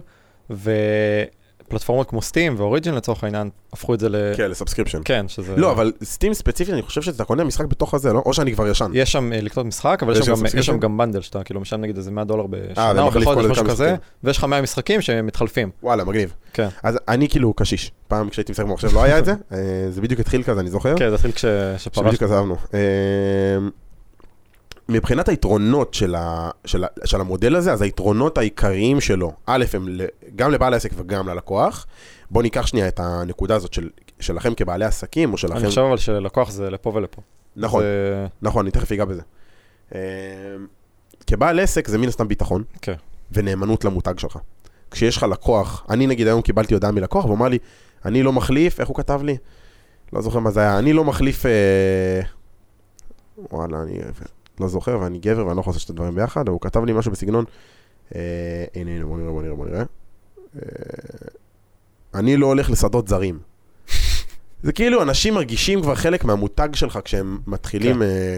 פלטפורמות 1.69 2.09
כמו 2.11 2.23
Steam 2.23 2.55
ו-Origin 2.59 2.95
לצורך 2.95 3.25
העניין, 3.25 3.51
הפכו 3.73 3.95
את 3.95 4.01
זה 4.01 4.09
ל... 4.09 4.17
כן, 4.37 4.51
ל-subscription. 4.51 4.99
כן, 5.05 5.29
שזה... 5.29 5.57
לא, 5.57 5.73
אבל 5.73 5.93
Steam 6.05 6.35
ספציפית, 6.35 6.75
אני 6.75 6.83
חושב 6.83 7.03
שאתה 7.03 7.25
קונה 7.25 7.45
משחק 7.45 7.65
בתוך 7.65 7.95
הזה, 7.95 8.13
לא? 8.13 8.23
או 8.27 8.33
שאני 8.35 8.53
כבר 8.55 8.69
ישן. 8.69 8.91
יש 8.95 9.13
שם 9.13 9.33
אה, 9.33 9.41
לקנות 9.41 9.67
משחק, 9.67 9.99
אבל 10.03 10.13
יש 10.13 10.19
שם 10.67 10.79
גם- 10.79 10.97
bundle 10.99 11.21
שאתה 11.21 11.45
כאילו 11.45 11.61
משלם 11.61 11.81
נגיד 11.81 11.97
איזה 11.97 12.11
100 12.11 12.25
דולר 12.25 12.43
אה, 12.43 12.47
בשנה 12.49 13.03
או 13.03 13.11
כל 13.11 13.21
בחודש, 13.21 13.45
משהו 13.47 13.65
כזה. 13.65 13.95
ויש 14.25 14.39
לך 14.39 14.45
100 14.45 14.63
משחקים 14.63 15.01
שמתחלפים. 15.01 15.71
וואלה, 15.83 16.05
מגניב. 16.05 16.33
כן. 16.53 16.69
אז 16.83 16.99
אני 17.09 17.29
כאילו 17.29 17.53
קשיש. 17.55 17.93
פעם 18.09 18.29
כשהייתי 18.29 18.53
משחק 18.53 18.65
במחשב 18.65 18.95
לא 18.95 19.03
היה 19.03 19.19
את 19.19 19.25
זה, 19.25 19.33
אה, 19.53 19.59
זה 19.91 20.01
בדיוק 20.01 20.21
התחיל 20.21 20.43
כזה, 20.43 20.61
אני 20.61 20.71
זוכר. 20.71 20.97
כן, 20.97 21.09
זה 21.09 21.15
התחיל 21.15 21.33
כש- 21.33 21.45
מבחינת 24.89 25.29
היתרונות 25.29 25.95
של, 25.95 26.15
ה, 26.15 26.51
של, 26.65 26.85
ה, 26.85 26.87
של 27.05 27.21
המודל 27.21 27.57
הזה, 27.57 27.73
אז 27.73 27.83
היתרונות 27.83 28.39
העיקריים 28.39 29.01
שלו, 29.01 29.33
א', 29.47 29.65
הם 29.73 29.89
גם 30.37 30.51
לבעל 30.51 30.73
העסק 30.75 30.91
וגם 30.97 31.29
ללקוח. 31.29 31.87
בואו 32.31 32.43
ניקח 32.43 32.67
שנייה 32.67 32.89
את 32.89 33.01
הנקודה 33.01 33.55
הזאת 33.57 33.73
של, 33.73 33.89
שלכם 34.21 34.55
כבעלי 34.55 34.85
עסקים, 34.85 35.33
או 35.33 35.39
שלכם... 35.39 35.57
אני 35.57 35.67
חושב 35.67 35.81
אבל 35.81 35.97
שלקוח 35.97 36.51
זה 36.51 36.71
לפה 36.71 36.93
ולפה. 36.95 37.23
נכון, 37.57 37.83
זה- 37.83 38.27
נכון, 38.43 38.65
אני 38.65 38.71
תכף 38.71 38.93
אגע 38.93 39.05
בזה. 39.05 39.23
אה, 39.95 40.01
כבעל 41.27 41.61
עסק 41.61 41.89
זה 41.89 41.99
מן 41.99 42.09
הסתם 42.09 42.29
ביטחון. 42.29 42.65
כן. 42.83 42.95
ונאמנות 43.33 43.85
למותג 43.85 44.19
שלך. 44.19 44.39
כשיש 44.91 45.17
לך 45.17 45.23
לקוח, 45.23 45.87
אני 45.91 46.07
נגיד 46.07 46.27
היום 46.27 46.43
קיבלתי 46.43 46.75
הודעה 46.75 46.93
מלקוח 46.93 47.25
והוא 47.25 47.37
אמר 47.37 47.49
לי, 47.49 47.59
אני 48.05 48.23
לא 48.23 48.33
מחליף, 48.33 48.81
איך 48.81 48.89
הוא 48.89 48.97
כתב 48.97 49.21
לי? 49.23 49.37
לא 50.13 50.21
זוכר 50.23 50.39
מה 50.39 50.51
זה 50.51 50.61
היה, 50.61 50.79
אני 50.79 50.93
לא 50.93 51.05
מחליף, 51.05 51.47
אה... 51.47 52.21
וואלה, 53.53 53.83
אני 53.83 53.99
לא 54.61 54.69
זוכר 54.69 54.99
ואני 55.01 55.19
גבר 55.19 55.47
ואני 55.47 55.57
לא 55.57 55.61
יכול 55.61 55.71
לעשות 55.71 55.83
שתי 55.83 55.93
דברים 55.93 56.15
ביחד, 56.15 56.49
והוא 56.49 56.61
כתב 56.61 56.85
לי 56.85 56.93
משהו 56.93 57.13
בסגנון, 57.13 57.45
אה... 58.15 58.21
הנה, 58.75 58.91
הנה, 58.91 59.07
בוא 59.07 59.19
נראה, 59.19 59.31
בוא 59.31 59.43
נראה, 59.43 59.55
בוא 59.55 59.67
נראה. 59.67 59.83
אה... 60.57 60.61
אני 62.15 62.37
לא 62.37 62.47
הולך 62.47 62.71
לשדות 62.71 63.09
זרים. 63.09 63.39
זה 64.63 64.73
כאילו 64.73 65.03
אנשים 65.03 65.35
מרגישים 65.35 65.83
כבר 65.83 65.95
חלק 65.95 66.25
מהמותג 66.25 66.69
שלך 66.73 66.99
כשהם 67.05 67.39
מתחילים, 67.47 67.97
כן. 67.97 68.03
אה... 68.03 68.37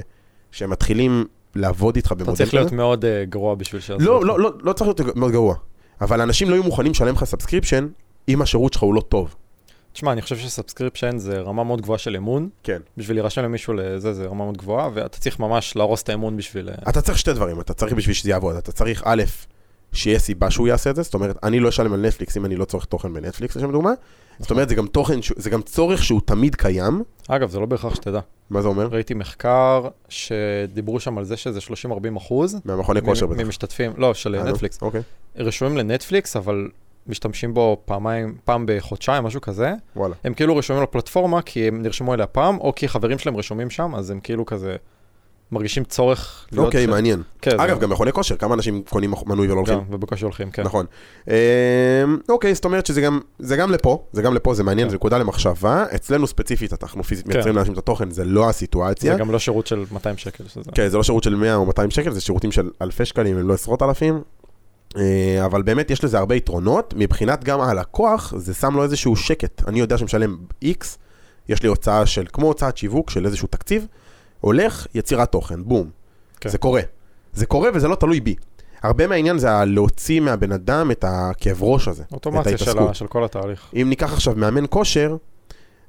כשהם 0.53 0.71
מתחילים 0.71 1.25
לעבוד 1.55 1.97
איתך 1.97 2.13
אתה 2.13 2.25
במודל 2.25 2.37
צריך 2.37 2.55
להיות 2.55 2.67
כזה. 2.67 2.77
מאוד 2.77 3.05
אה, 3.05 3.25
גרוע 3.25 3.55
בשביל 3.55 3.81
שיעשו 3.81 4.05
לא. 4.05 4.25
לא, 4.25 4.39
לא, 4.41 4.53
לא 4.61 4.73
צריך 4.73 4.89
להיות 4.89 5.17
מאוד 5.17 5.33
גרוע. 5.33 5.55
אבל 6.01 6.21
אנשים 6.21 6.51
לא 6.51 6.55
יהיו 6.55 6.65
מוכנים 6.65 6.93
לשלם 6.93 7.15
לך 7.15 7.25
subscription 7.25 7.89
אם 8.29 8.43
השירות 8.43 8.73
שלך 8.73 8.83
הוא 8.83 8.95
לא 8.95 9.01
טוב. 9.01 9.35
תשמע, 9.93 10.13
אני 10.13 10.23
חושב 10.23 10.37
ש-subscription 10.37 11.19
זה 11.19 11.41
רמה 11.41 11.65
מאוד 11.65 11.81
גבוהה 11.81 11.99
של 11.99 12.17
אמון. 12.17 12.49
כן. 12.63 12.81
בשביל 12.97 13.17
להירשם 13.17 13.43
למישהו 13.43 13.75
לזה, 13.75 14.13
זה 14.15 14.27
רמה 14.27 14.45
מאוד 14.45 14.57
גבוהה, 14.57 14.91
ואתה 14.95 15.19
צריך 15.19 15.41
ממש 15.41 15.77
להרוס 15.77 16.03
את 16.03 16.09
האמון 16.09 16.37
בשביל... 16.37 16.69
אה, 16.69 16.75
אתה 16.89 17.01
צריך 17.01 17.19
שתי 17.19 17.33
דברים, 17.33 17.61
אתה 17.61 17.75
צריך 17.75 17.93
בשביל 17.93 18.15
שזה 18.15 18.31
יעבוד. 18.31 18.57
אתה 18.57 18.73
צריך, 18.73 19.03
א', 19.07 19.23
שיהיה 19.93 20.19
סיבה 20.19 20.51
שהוא 20.51 20.69
יעשה 20.69 20.91
את 20.91 20.97
זה, 20.97 21.03
זאת 21.03 21.15
אומרת, 21.15 21.37
אני 21.43 21.61
לא 21.61 21.69
אשלם 21.69 21.93
על 21.93 22.07
נטפליקס 22.07 22.37
אם 22.37 22.45
אני 22.45 22.57
לא 22.57 22.65
צורך 22.65 22.85
תוכן 22.85 23.15
בנטפליקס, 23.15 23.57
לשם 23.57 23.73
דוגמה. 23.73 23.93
זאת 24.39 24.51
אומרת, 24.51 24.69
זה 24.69 24.75
גם 24.75 24.87
תוכן, 24.87 25.19
זה 25.37 25.51
גם 25.51 25.63
צורך 25.63 26.05
שהוא 26.05 26.21
תמיד 26.25 26.55
קיים. 26.55 27.03
אגב, 27.29 27.51
זה 27.51 27.61
לא 27.61 27.67
בהכרח 27.67 27.95
שתדע. 27.95 28.21
מה 28.51 28.63
זה 28.63 28.69
אומר? 28.69 28.87
ראיתי 28.87 29.15
מחקר 29.15 29.89
שדיברו 30.09 31.01
שם 31.01 31.19
על 31.19 31.25
זה 31.25 31.37
שזה 31.37 31.61
30-40 31.61 32.17
אחוז. 32.17 32.57
מהמכוני 32.65 33.03
כושר 33.03 33.27
בטח. 33.27 33.41
ממשתתפים, 33.41 33.93
לא, 33.97 34.15
של 34.15 34.35
אה, 34.35 34.43
נטפליקס. 34.43 34.83
אוקיי, 34.83 35.01
רשומים 35.37 35.79
לנטפליקס, 35.79 36.37
אבל 36.37 36.69
משתמשים 37.09 37.55
בו 37.55 37.83
פעמיים, 37.85 38.35
פעם 38.45 38.65
בחודשיים, 38.69 39.25
משהו 39.25 39.41
כזה. 39.41 39.73
וואלה. 39.97 40.15
הם 40.25 40.35
כאילו 40.35 40.57
רשומים 40.57 40.83
לפלטפורמה 40.83 41.43
כי 41.43 41.69
הם 41.69 41.83
נרשמו 41.83 42.15
אליה 42.15 42.27
פעם, 42.27 42.59
או 42.59 42.73
כי 42.77 42.89
חברים 42.89 43.19
שלהם 43.19 43.37
רשומים 43.37 43.71
שם, 43.71 43.95
אז 43.95 44.11
הם 44.11 44.21
כאילו 44.21 44.47
כזה 44.47 44.77
מרגישים 45.53 45.85
צורך 45.85 46.47
להיות... 46.53 46.67
אוקיי, 46.67 46.85
ש- 46.85 46.89
מעניין. 46.89 47.23
כן, 47.43 47.51
זה- 47.51 47.65
אגב, 47.65 47.81
גם 47.81 47.91
מכוני 47.91 48.13
כושר, 48.13 48.37
כמה 48.37 48.55
אנשים 48.55 48.83
קונים 48.91 49.13
מנוי 49.27 49.47
ולא 49.51 49.57
הולכים? 49.57 49.75
גם, 49.79 49.85
ובקושי 49.91 50.25
הולכים, 50.25 50.51
כן. 50.51 50.63
נכון. 50.63 50.87
אמ, 51.29 51.33
אוקיי, 52.29 52.55
זאת 52.55 52.65
אומרת 52.65 52.87
שזה 52.87 53.01
גם, 53.01 53.21
זה 53.39 53.57
גם 53.57 53.71
לפה, 53.71 54.03
זה 54.13 54.23
גם 54.23 54.35
לפה, 54.35 54.55
זה 54.55 54.65
מעניין, 54.65 54.87
כן. 54.89 54.91
זו 54.91 54.97
נקודה 54.97 55.19
למחשבה. 55.19 55.85
אצלנו 55.95 56.27
ספציפית, 56.27 56.83
אנחנו 56.83 57.05
פיזית 57.05 57.27
כן. 57.27 57.33
מייצרים 57.33 57.57
לאנשים 57.57 57.73
את 57.73 57.79
התוכן, 57.79 58.11
זה 58.11 58.25
לא 58.25 58.49
הסיטואציה. 58.49 59.13
זה 59.13 59.19
גם 59.19 59.31
לא 59.31 59.39
שירות 59.39 59.67
של 59.67 59.85
200 59.93 60.17
שקל, 60.17 60.45
שזה... 60.49 60.71
כן, 60.75 60.89
זה 60.89 60.97
לא 60.97 61.03
שירות 61.03 61.23
של 61.23 61.35
100 61.35 61.55
או 61.55 61.67
200 61.67 61.91
שקל, 61.91 62.11
זה 62.11 62.21
שירותים 62.21 62.53
של 62.53 62.71
אלפי 62.83 63.05
שקלים, 63.05 63.39
הם 63.39 63.49
לא 63.49 63.55
עשרות 63.55 63.83
אלפים. 63.83 64.21
אה, 64.97 65.45
אבל 65.45 65.63
באמת 65.63 65.91
יש 65.91 66.05
לזה 66.05 66.19
הרבה 66.19 66.35
יתרונות. 66.35 66.95
מבחינת 66.97 67.45
גם 67.45 67.61
הלקוח, 67.61 68.35
זה 68.37 68.55
שם 68.55 68.75
לו 68.77 68.83
איזשהו 68.83 69.17
שקט. 69.17 69.63
אני 69.69 69.81
יודע 69.81 69.99
שמשלם 69.99 70.37
X, 70.65 70.85
יש 71.49 71.63
לי 71.63 71.69
הוצאה 71.69 72.07
של, 72.07 72.25
כמו 72.33 72.47
הוצאת 72.47 72.77
שיווק 72.77 73.11
של 73.11 73.27
איזשהו 73.27 73.49
תקציב, 73.51 73.87
הולך, 74.41 74.87
יצירת 74.95 75.33
תוכן, 75.33 75.65
בום. 75.65 75.91
כן. 76.41 76.49
זה 76.49 76.59
קורה. 76.59 76.81
זה 77.33 77.47
קורה 77.47 77.71
וזה 77.75 77.89
לא 77.89 77.95
תלוי 77.95 78.21
בי. 78.21 78.35
הרבה 78.83 79.07
מהעניין 79.07 79.39
זה 79.39 79.49
להוציא 79.67 80.21
מהבן 80.21 80.53
אדם 80.53 80.91
את 80.91 81.05
הכאב 81.09 81.63
ראש 81.63 81.89
הזה. 81.89 82.03
את 82.09 82.13
אוטומציה 82.13 82.59
של, 82.59 82.65
ההתעסקות. 82.65 82.91
ה- 82.91 82.95
של 82.95 83.07
כל 83.07 83.25
התהליך. 83.25 83.71
אם 83.75 83.87
ניקח 83.89 84.13
עכשיו 84.13 84.35
מאמן 84.37 84.65
כושר, 84.71 85.17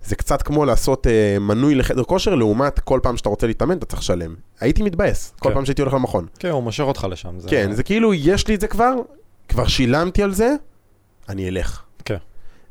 זה 0.04 0.16
קצת 0.16 0.42
כמו 0.42 0.66
לעשות 0.66 1.08
אה, 1.08 1.40
מנוי 1.40 1.76
לחדר 1.76 2.04
כושר, 2.04 2.36
לעומת 2.36 2.80
כל 2.80 3.00
פעם 3.04 3.18
שאתה 3.18 3.30
רוצה 3.30 3.48
להתאמן, 3.48 3.78
אתה 3.78 3.86
צריך 3.86 4.02
לשלם. 4.02 4.36
הייתי 4.60 4.84
מתבאס, 4.84 5.34
כל 5.40 5.50
כן. 5.50 5.56
פעם 5.56 5.66
שהייתי 5.66 5.82
הולך 5.82 5.94
למכון. 5.94 6.28
כן, 6.40 6.50
הוא 6.50 6.64
מושך 6.64 6.84
אותך 6.84 7.08
לשם. 7.12 7.40
זה... 7.40 7.50
כן, 7.50 7.72
זה 7.72 7.84
כאילו, 7.84 8.14
יש 8.14 8.48
לי 8.48 8.56
את 8.56 8.62
זה 8.62 8.68
כבר, 8.68 8.94
כבר 9.48 9.68
שילמתי 9.68 10.24
על 10.24 10.34
זה, 10.34 10.56
אני 11.30 11.50
אלך. 11.50 11.84
כן. 12.06 12.18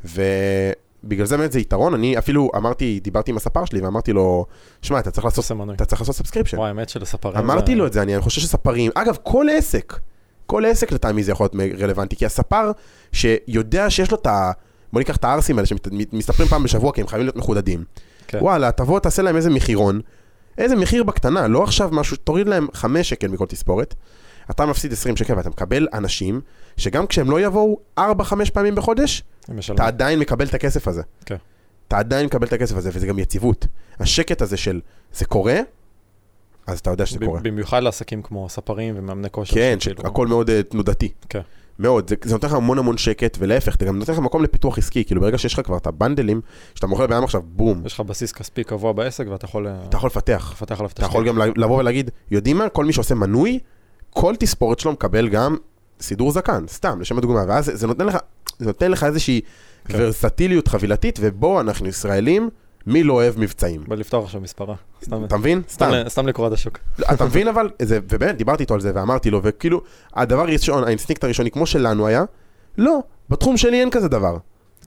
ובגלל 0.04 1.26
זה 1.26 1.36
באמת 1.36 1.52
זה 1.52 1.60
יתרון, 1.60 1.94
אני 1.94 2.18
אפילו 2.18 2.50
אמרתי, 2.56 3.00
דיברתי 3.02 3.30
עם 3.30 3.36
הספר 3.36 3.64
שלי 3.64 3.80
ואמרתי 3.80 4.12
לו, 4.12 4.46
שמע, 4.82 4.98
אתה 4.98 5.10
צריך 5.10 5.24
לעשות, 5.24 5.52
מנוי. 5.52 5.74
אתה 5.74 5.84
צריך 5.84 6.00
לעשות 6.00 6.16
subscription. 6.16 6.58
וואי, 6.58 6.68
האמת 6.68 6.88
שלספרים 6.88 7.36
אמרתי 7.36 7.72
זה... 7.72 7.78
לו 7.78 7.86
את 7.86 7.92
זה, 7.92 8.02
אני 8.02 8.20
חושב 8.20 8.40
שספרים, 8.40 8.90
אגב, 8.94 9.16
כל 9.22 9.46
עסק, 9.52 9.98
כל 10.46 10.64
עסק 10.64 10.92
לטעמי 10.92 11.22
זה 11.22 11.32
יכול 11.32 11.48
להיות 11.52 11.80
רלוונטי, 11.80 12.16
כי 12.16 12.26
הספר 12.26 12.70
שיודע 13.12 13.90
שיש 13.90 14.10
לו 14.10 14.16
את 14.16 14.26
ה... 14.26 14.50
בוא 14.92 15.00
ניקח 15.00 15.16
את 15.16 15.24
הערסים 15.24 15.58
האלה 15.58 15.66
שמסתפרים 15.66 16.48
פעם 16.48 16.62
בשבוע 16.62 16.92
כי 16.92 17.00
הם 17.00 17.06
חייבים 17.06 17.26
להיות 17.26 17.36
מחודדים. 17.36 17.84
כן. 18.26 18.38
וואלה, 18.42 18.72
תבוא, 18.72 19.00
תעשה 19.00 19.22
להם 19.22 19.36
איזה 19.36 19.50
מחירון, 19.50 20.00
איזה 20.58 20.76
מחיר 20.76 21.04
בקטנה, 21.04 21.48
לא 21.48 21.62
עכשיו 21.64 21.88
משהו, 21.92 22.16
תוריד 22.16 22.48
להם 22.48 22.66
5 22.72 23.08
שקל 23.08 23.28
מכל 23.28 23.46
תספורת, 23.46 23.94
אתה 24.50 24.66
מפסיד 24.66 24.92
20 24.92 25.16
שקל 25.16 25.36
ואתה 25.36 25.48
מקבל 25.48 25.88
אנשים 25.92 26.40
שגם 26.76 27.06
כשהם 27.06 27.30
לא 27.30 27.40
יבואו 27.40 27.80
4-5 27.98 28.02
פעמים 28.52 28.74
בחודש. 28.74 29.22
אתה 29.74 29.86
עדיין 29.86 30.18
מקבל 30.18 30.46
את 30.46 30.54
הכסף 30.54 30.88
הזה. 30.88 31.02
כן. 31.26 31.36
אתה 31.88 31.98
עדיין 31.98 32.26
מקבל 32.26 32.46
את 32.46 32.52
הכסף 32.52 32.76
הזה, 32.76 32.90
וזה 32.92 33.06
גם 33.06 33.18
יציבות. 33.18 33.66
השקט 34.00 34.42
הזה 34.42 34.56
של 34.56 34.80
זה 35.12 35.24
קורה, 35.24 35.60
אז 36.66 36.78
אתה 36.78 36.90
יודע 36.90 37.06
שזה 37.06 37.18
ב- 37.18 37.24
קורה. 37.24 37.40
במיוחד 37.40 37.82
לעסקים 37.82 38.22
כמו 38.22 38.48
ספרים 38.48 38.94
ומאמני 38.98 39.30
כושר. 39.30 39.54
כן, 39.54 39.76
שהכל 39.80 40.26
מאוד 40.26 40.50
אה, 40.50 40.62
תנודתי. 40.62 41.12
כן. 41.28 41.40
מאוד, 41.78 42.08
זה, 42.10 42.14
זה 42.24 42.32
נותן 42.34 42.46
לך 42.46 42.52
המון 42.54 42.78
המון 42.78 42.96
שקט, 42.98 43.36
ולהפך, 43.40 43.76
זה 43.80 43.86
גם 43.86 43.98
נותן 43.98 44.12
לך 44.12 44.18
מקום 44.18 44.42
לפיתוח 44.42 44.78
עסקי, 44.78 45.04
כאילו 45.04 45.20
ברגע 45.20 45.38
שיש 45.38 45.54
לך 45.54 45.60
כבר 45.66 45.76
את 45.76 45.86
הבנדלים, 45.86 46.40
שאתה 46.74 46.86
מוכר 46.86 47.02
לבן 47.04 47.22
עכשיו, 47.22 47.42
בום, 47.44 47.82
יש 47.86 47.92
לך 47.92 48.00
בסיס 48.00 48.32
כספי 48.32 48.64
קבוע 48.64 48.92
בעסק 48.92 49.26
ואתה 49.30 49.44
יכול 49.44 49.66
אה, 49.66 49.74
אתה 49.88 49.96
יכול 49.96 50.06
לפתח. 50.06 50.50
לפתח 50.52 50.78
עליו 50.78 50.90
אתה 50.94 51.04
יכול 51.04 51.26
גם 51.28 51.38
לבוא 51.56 51.78
ולהגיד, 51.78 52.10
יודעים 52.30 52.56
מה, 52.58 52.68
כל 52.68 52.84
מי 52.84 52.92
שעושה 52.92 53.14
מנוי, 53.14 53.58
כל 54.10 54.34
תספורת 54.38 54.78
שלו 54.78 54.92
מקבל 54.92 55.28
גם 55.28 55.56
סידור 56.00 56.32
זקן, 56.32 56.64
סתם, 56.68 57.00
לשם 57.00 57.18
הדוגמה, 57.18 57.44
ואז 57.48 57.70
זה- 57.74 57.86
נותן 57.86 58.06
לך, 58.06 58.16
זה 58.58 58.66
נותן 58.66 58.90
לך 58.90 59.04
איזושהי 59.04 59.40
כן. 59.84 59.94
ורסטיליות 59.98 60.68
חבילתית, 60.68 61.18
ובוא, 61.22 61.60
אנחנו 61.60 61.88
ישראלים, 61.88 62.50
מי 62.88 63.02
לא 63.02 63.12
אוהב 63.12 63.38
מבצעים? 63.38 63.84
בא 63.88 63.96
לפתוח 63.96 64.24
עכשיו 64.24 64.40
מספרה. 64.40 64.74
סתם- 65.04 65.24
אתה 65.24 65.36
מבין? 65.36 65.62
סתם 65.68 65.72
סתם. 65.86 65.90
ל- 65.94 66.08
סתם 66.08 66.26
לקרוא 66.26 66.46
עד 66.46 66.52
השוק. 66.52 66.78
לא, 66.98 67.06
אתה 67.12 67.24
מבין 67.24 67.48
אבל, 67.48 67.70
זה, 67.82 67.98
ובאמת 68.10 68.36
דיברתי 68.36 68.62
איתו 68.62 68.74
על 68.74 68.80
זה 68.80 68.92
ואמרתי 68.94 69.30
לו, 69.30 69.40
וכאילו, 69.42 69.80
הדבר 70.14 70.40
הראשון, 70.40 70.84
האינסטינקט 70.84 71.24
הראשוני, 71.24 71.50
כמו 71.50 71.66
שלנו 71.66 72.06
היה, 72.06 72.24
לא, 72.78 72.98
בתחום 73.28 73.56
שלי 73.56 73.80
אין 73.80 73.90
כזה 73.90 74.08
דבר. 74.08 74.36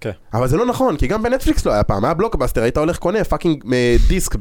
כן. 0.01 0.11
אבל 0.33 0.47
זה 0.47 0.57
לא 0.57 0.65
נכון, 0.65 0.97
כי 0.97 1.07
גם 1.07 1.23
בנטפליקס 1.23 1.65
לא 1.65 1.71
היה 1.71 1.83
פעם, 1.83 2.05
היה 2.05 2.13
בלוקבאסטר, 2.13 2.61
היית 2.63 2.77
הולך 2.77 2.97
קונה 2.97 3.23
fucking 3.23 3.63
אה, 3.73 3.95
דיסק 4.07 4.35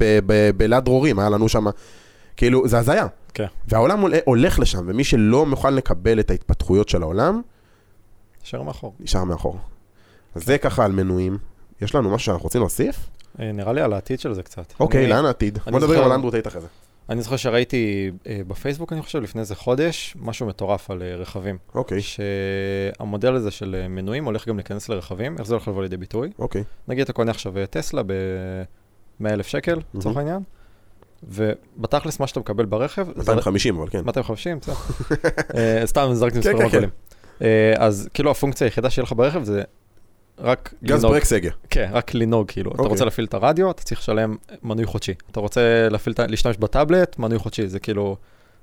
בליד 0.57 0.85
דרורים, 0.85 1.19
היה 1.19 1.29
לנו 1.29 1.49
שם, 1.49 1.65
כאילו, 2.37 2.69
זה 2.69 2.79
הזיה. 2.79 3.07
כן. 3.35 3.47
והעולם 3.69 4.01
עולה- 4.01 4.19
הולך 4.25 4.59
לשם, 4.59 4.85
ומי 4.87 5.05
שלא 5.05 5.47
מוכן 5.47 5.75
לקבל 5.75 6.21
את 6.21 6.31
ההתפתחויות 6.31 6.89
של 6.89 7.03
העולם, 7.03 7.41
נשאר 8.45 8.63
מאחור. 8.63 8.95
נשאר 9.01 9.25
מאחור. 9.25 9.59
אז 10.35 10.45
זה 10.45 10.59
ככה 10.59 10.85
על 10.85 10.93
מנויים. 10.93 11.39
יש 11.83 11.95
לנו 11.95 12.11
משהו 12.11 12.27
שאנחנו 12.27 12.43
רוצים 12.45 12.61
להוסיף? 12.61 12.97
אה, 13.41 13.53
נראה 13.53 13.73
לי 13.73 13.81
על 13.81 13.93
העתיד 13.93 14.21
של 14.21 14.35
זה 14.35 14.43
קצת. 14.43 14.73
אוקיי, 14.81 15.07
לאן 15.07 15.25
העתיד? 15.25 15.59
בוא 15.71 15.81
נדבר 15.81 16.05
על 16.05 16.13
אנדרו 16.13 16.31
טייט 16.31 16.47
אחרי 16.47 16.61
זה. 16.61 16.67
אני 17.09 17.23
זוכר 17.23 17.37
שראיתי 17.37 18.11
אה, 18.27 18.41
בפייסבוק, 18.47 18.93
אני 18.93 19.03
חושב, 19.03 19.23
לפני 19.23 19.41
איזה 19.41 19.55
חודש, 19.55 20.17
משהו 20.21 20.47
מטורף 20.47 20.91
על 20.91 21.03
אה, 21.03 21.17
רכבים. 21.17 21.59
אוקיי, 21.75 21.99
שהמודל 22.03 23.35
הזה 23.35 23.51
של 23.51 23.87
מנויים 23.89 24.25
הולך 24.25 24.49
גם 24.49 24.57
להיכנס 24.57 24.89
לרכבים, 24.89 25.39
איך 25.39 25.47
זה 25.47 25.55
הולך 25.55 25.69
לבוא 25.69 25.83
לידי 25.83 25.97
ביטוי? 25.97 26.31
אוקיי. 26.39 26.65
נגיד 26.89 27.03
אתה 27.03 27.13
קונה 27.13 27.31
עכשיו 27.31 27.53
טסלה 27.71 28.03
ב-100 28.03 29.29
אלף 29.29 29.47
שקל, 29.47 29.81
לצורך. 29.95 30.17
העניין, 30.17 30.43
ובתכלס 31.23 32.21
מה 32.21 32.27
שאתה 32.27 32.41
מקבל 32.41 32.65
ברכב, 32.65 33.07
זה 33.07 33.13
250 33.19 33.77
אבל 33.77 33.89
כן. 33.91 34.05
250, 34.05 34.59
בסדר. 34.59 34.75
סתם 35.85 36.11
זרקתי 36.13 36.43
כן, 36.43 36.49
מספרים 36.49 36.69
כן, 36.69 36.69
גדולים. 36.69 36.91
אה, 37.43 37.75
אז 37.79 38.09
כאילו 38.15 38.31
הפונקציה 38.31 38.67
היחידה 38.67 38.91
שיהיה 38.91 39.03
לך 39.03 39.13
ברכב 39.13 39.43
זה 39.43 39.63
רק 40.41 40.75
גז 40.85 40.91
לנהוג. 40.99 41.13
ברקס 41.15 41.33
הגה. 41.33 41.51
כן, 41.71 41.89
רק 41.93 42.15
לנהוג, 42.15 42.49
כאילו. 42.51 42.71
אתה 42.71 42.79
אוקיי. 42.79 42.91
רוצה 42.93 43.05
להפעיל 43.05 43.27
את 43.27 43.35
הרדיו, 43.35 43.71
אתה 43.71 43.83
צריך 43.83 44.01
לשלם 44.01 44.37
מנוי 44.63 44.87
חודשי. 44.87 45.15
אתה 45.31 45.41
רוצה 45.41 45.61
להפעיל, 45.91 46.15
להשתמש 46.29 46.57
בטאבלט, 46.57 47.19
מנוי 47.19 47.39
חודשי. 47.39 47.69
זה 47.69 47.79
כאילו, 47.81 48.17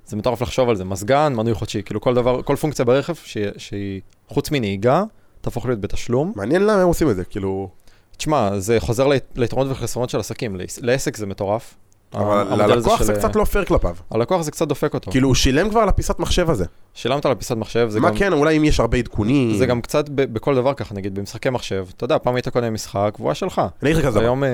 זה 0.06 0.16
מטורף 0.16 0.42
לחשוב 0.42 0.68
על 0.68 0.76
זה. 0.76 0.84
מזגן, 0.84 1.32
מנוי 1.36 1.54
חודשי. 1.54 1.82
כאילו 1.82 2.00
כל 2.00 2.14
דבר, 2.14 2.42
כל 2.42 2.56
פונקציה 2.56 2.84
ברכב 2.84 3.14
שהיא- 3.14 3.46
שהיא 3.56 4.00
חוץ 4.28 4.50
מנהיגה, 4.50 5.04
תהפוך 5.40 5.66
להיות 5.66 5.80
בתשלום. 5.80 6.32
מעניין 6.36 6.62
למה 6.62 6.82
הם 6.82 6.88
עושים 6.88 7.10
את 7.10 7.16
זה, 7.16 7.24
כאילו... 7.24 7.68
תשמע, 8.16 8.58
זה 8.58 8.76
חוזר 8.80 9.06
לית- 9.06 9.32
ליתרונות 9.36 9.72
וחסרונות 9.72 10.10
של 10.10 10.18
עסקים. 10.18 10.56
לעס- 10.56 10.78
לעסק 10.82 11.16
זה 11.16 11.26
מטורף. 11.26 11.74
אבל 12.14 12.72
ללקוח 12.72 13.02
זה 13.02 13.14
קצת 13.14 13.36
לא 13.36 13.44
פייר 13.44 13.64
כלפיו. 13.64 13.96
הלקוח 14.10 14.42
זה 14.42 14.50
קצת 14.50 14.68
דופק 14.68 14.94
אותו. 14.94 15.10
כאילו, 15.10 15.28
הוא 15.28 15.34
שילם 15.34 15.70
כבר 15.70 15.80
על 15.80 15.88
הפיסת 15.88 16.18
מחשב 16.18 16.50
הזה. 16.50 16.64
שילמת 16.94 17.26
על 17.26 17.32
הפיסת 17.32 17.56
מחשב, 17.56 17.88
זה 17.90 18.00
מה 18.00 18.10
גם... 18.10 18.16
כן, 18.16 18.32
אולי 18.32 18.56
אם 18.56 18.64
יש 18.64 18.80
הרבה 18.80 18.98
עדכונים... 18.98 19.54
זה 19.54 19.66
גם 19.66 19.80
קצת 19.80 20.08
ב- 20.08 20.34
בכל 20.34 20.54
דבר 20.54 20.74
ככה, 20.74 20.94
נגיד 20.94 21.14
במשחקי 21.14 21.50
מחשב. 21.50 21.86
אתה 21.96 22.04
יודע, 22.04 22.18
פעם 22.18 22.34
היית 22.34 22.48
קונה 22.48 22.70
משחק, 22.70 23.14
והוא 23.18 23.28
היה 23.28 23.34
שלך. 23.34 23.62
אני 23.82 23.90
אגיד 23.90 24.02
לך 24.02 24.06
כזה. 24.06 24.20
היום 24.20 24.44
אה, 24.44 24.48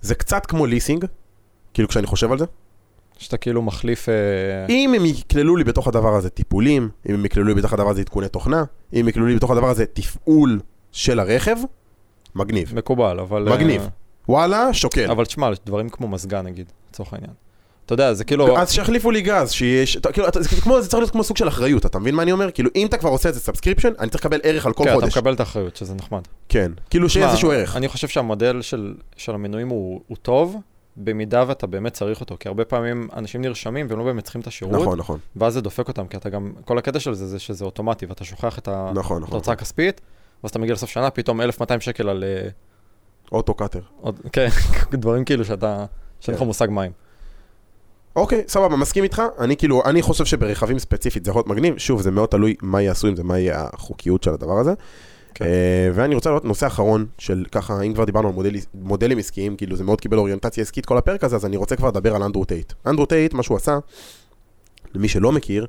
זה 0.00 0.14
קצת 0.14 0.46
כמו 0.46 0.66
ליסינג, 0.66 1.04
כאילו 1.74 1.88
כשאני 1.88 2.06
חושב 2.06 2.32
על 2.32 2.38
זה. 2.38 2.44
שאתה 3.18 3.36
כאילו 3.36 3.62
מחליף... 3.62 4.08
אה, 4.08 4.14
אם 4.68 4.94
הם 4.94 5.04
יכללו 5.04 5.56
לי 5.56 5.64
בתוך 5.64 5.88
הדבר 5.88 6.14
הזה 6.14 6.30
טיפולים, 6.30 6.88
אם 7.08 7.14
הם 7.14 7.24
יכללו 7.24 7.46
לי 7.46 7.54
בתוך 7.54 7.72
הדבר 7.72 7.90
הזה 7.90 8.00
עדכוני 8.00 8.28
תוכנה, 8.28 8.64
אם 8.92 8.98
הם 9.00 9.08
יכללו 9.08 9.26
לי 9.26 9.36
בתוך 9.36 9.50
הדבר 9.50 9.68
הזה 9.70 9.86
תפעול 9.86 10.60
של 10.92 11.20
הרכב, 11.20 11.56
מגניב. 12.34 12.72
מקובל, 12.74 13.20
אבל... 13.20 13.48
מגניב. 13.52 13.88
אה, 14.28 14.34
וואלה, 14.34 14.72
שוקל. 14.74 15.10
אבל 15.10 15.24
תשמע, 15.24 15.50
דברים 15.66 15.88
כמו 15.88 16.08
מזגן 16.08 16.46
נגיד, 16.46 16.72
לצורך 16.90 17.12
העניין. 17.12 17.32
אתה 17.86 17.94
יודע, 17.94 18.14
זה 18.14 18.24
כאילו... 18.24 18.58
אז 18.58 18.72
שיחליפו 18.72 19.10
לי 19.10 19.20
גז, 19.22 19.50
שיש, 19.50 19.96
אתה- 19.96 20.12
כאילו, 20.12 20.28
אתה- 20.28 20.42
זה 20.42 20.48
כמו- 20.48 20.82
זה 20.82 20.88
צריך 20.88 20.98
להיות 21.00 21.10
כמו 21.10 21.24
סוג 21.24 21.36
של 21.36 21.48
אחריות, 21.48 21.86
אתה 21.86 21.98
מבין 21.98 22.14
מה 22.14 22.22
אני 22.22 22.32
אומר? 22.32 22.50
כאילו, 22.50 22.70
אם 22.76 22.86
אתה 22.86 22.96
כבר 22.98 23.08
עושה 23.10 23.28
את 23.28 23.34
זה 23.34 23.40
subscription, 23.40 23.92
אני 23.98 24.10
צריך 24.10 24.24
לקבל 24.24 24.40
ערך 24.42 24.66
על 24.66 24.72
כל 24.72 24.84
כן, 24.84 24.90
אתה 24.90 25.00
חודש. 25.00 25.16
מקבל 25.18 25.34
את 25.34 25.40
האחריות, 25.40 25.76
שזה 25.76 25.94
נחמד. 25.94 26.20
כן, 26.48 26.72
כאילו 26.90 27.08
שיהיה 27.08 27.28
איזשהו 27.30 27.50
ערך. 27.52 27.76
אני 27.76 27.88
חושב 27.88 28.08
שהמודל 28.08 28.62
של, 28.62 28.94
של 29.16 29.34
המנויים 29.34 29.68
הוא, 29.68 30.00
הוא 30.08 30.16
טוב, 30.22 30.56
במידה 30.96 31.44
ואתה 31.48 31.66
באמת 31.66 31.92
צריך 31.92 32.20
אותו, 32.20 32.36
כי 32.40 32.48
הרבה 32.48 32.64
פעמים 32.64 33.08
אנשים 33.16 33.40
נרשמים 33.40 33.86
והם 33.90 33.98
לא 33.98 34.04
באמת 34.04 34.24
צריכים 34.24 34.40
את 34.40 34.46
השירות, 34.46 34.74
נכון, 34.82 34.98
נכון, 34.98 35.18
ואז 35.36 35.52
זה 35.54 35.60
דופק 35.60 35.88
אותם, 35.88 36.06
כי 36.06 36.16
אתה 36.16 36.28
גם, 36.30 36.52
כל 36.64 36.78
הקטע 36.78 37.00
של 37.00 37.14
זה 37.14 37.26
זה 37.26 37.38
שזה 37.38 37.64
אוטומטי, 37.64 38.06
ואתה 38.06 38.24
שוכח 38.24 38.58
את 38.58 38.68
ה- 38.68 38.90
נכון, 38.94 39.16
את 39.16 39.22
נכון. 39.22 39.34
ההוצאה 39.36 39.52
הכספית, 39.52 40.00
ואז 40.42 40.50
אתה 40.50 40.58
מגיע 40.58 40.72
לסוף 40.74 40.90
שנה, 40.90 41.10
פתאום 41.10 41.40
1,200 41.40 41.80
שקל 41.80 42.08
על... 42.08 42.24
אוטו 43.32 43.54
קאטר. 43.54 43.80
עוד, 44.00 44.20
כן, 44.32 44.48
דברים 44.92 45.24
כאילו 45.24 45.44
שאתה, 45.44 45.84
שאין 46.20 46.34
לך 46.34 46.40
כן. 46.40 46.46
מושג 46.46 46.68
מים. 46.70 46.92
אוקיי, 48.16 48.44
סבבה, 48.48 48.76
מסכים 48.76 49.04
איתך. 49.04 49.22
אני 49.38 49.56
כאילו, 49.56 49.82
אני 49.84 50.02
חושב 50.02 50.24
שברכבים 50.24 50.78
ספציפית 50.78 51.24
זה 51.24 51.30
יכול 51.30 51.40
להיות 51.40 51.46
מגניב. 51.46 51.78
שוב, 51.78 52.02
זה 52.02 52.10
מאוד 52.10 52.28
תלוי 52.28 52.54
מה 52.62 52.82
יעשו 52.82 53.06
עם 53.06 53.16
זה, 53.16 53.24
מה 53.24 53.38
יהיה 53.38 53.66
החוקיות 53.72 54.22
של 54.22 54.30
הדבר 54.30 54.58
הזה. 54.58 54.74
כן. 55.34 55.44
אה, 55.44 55.90
ואני 55.94 56.14
רוצה 56.14 56.30
לראות 56.30 56.44
נושא 56.44 56.66
אחרון 56.66 57.06
של 57.18 57.44
ככה, 57.52 57.80
אם 57.80 57.94
כבר 57.94 58.04
דיברנו 58.04 58.28
על 58.28 58.34
מודל, 58.34 58.50
מודלים 58.74 59.18
עסקיים, 59.18 59.56
כאילו 59.56 59.76
זה 59.76 59.84
מאוד 59.84 60.00
קיבל 60.00 60.18
אוריינטציה 60.18 60.62
עסקית 60.62 60.86
כל 60.86 60.98
הפרק 60.98 61.24
הזה, 61.24 61.36
אז 61.36 61.46
אני 61.46 61.56
רוצה 61.56 61.76
כבר 61.76 61.88
לדבר 61.88 62.14
על 62.14 62.22
אנדרו 62.22 62.44
טייט. 62.44 62.72
אנדרו 62.86 63.06
טייט, 63.06 63.34
מה 63.34 63.42
שהוא 63.42 63.56
עשה, 63.56 63.78
למי 64.94 65.08
שלא 65.08 65.32
מכיר, 65.32 65.66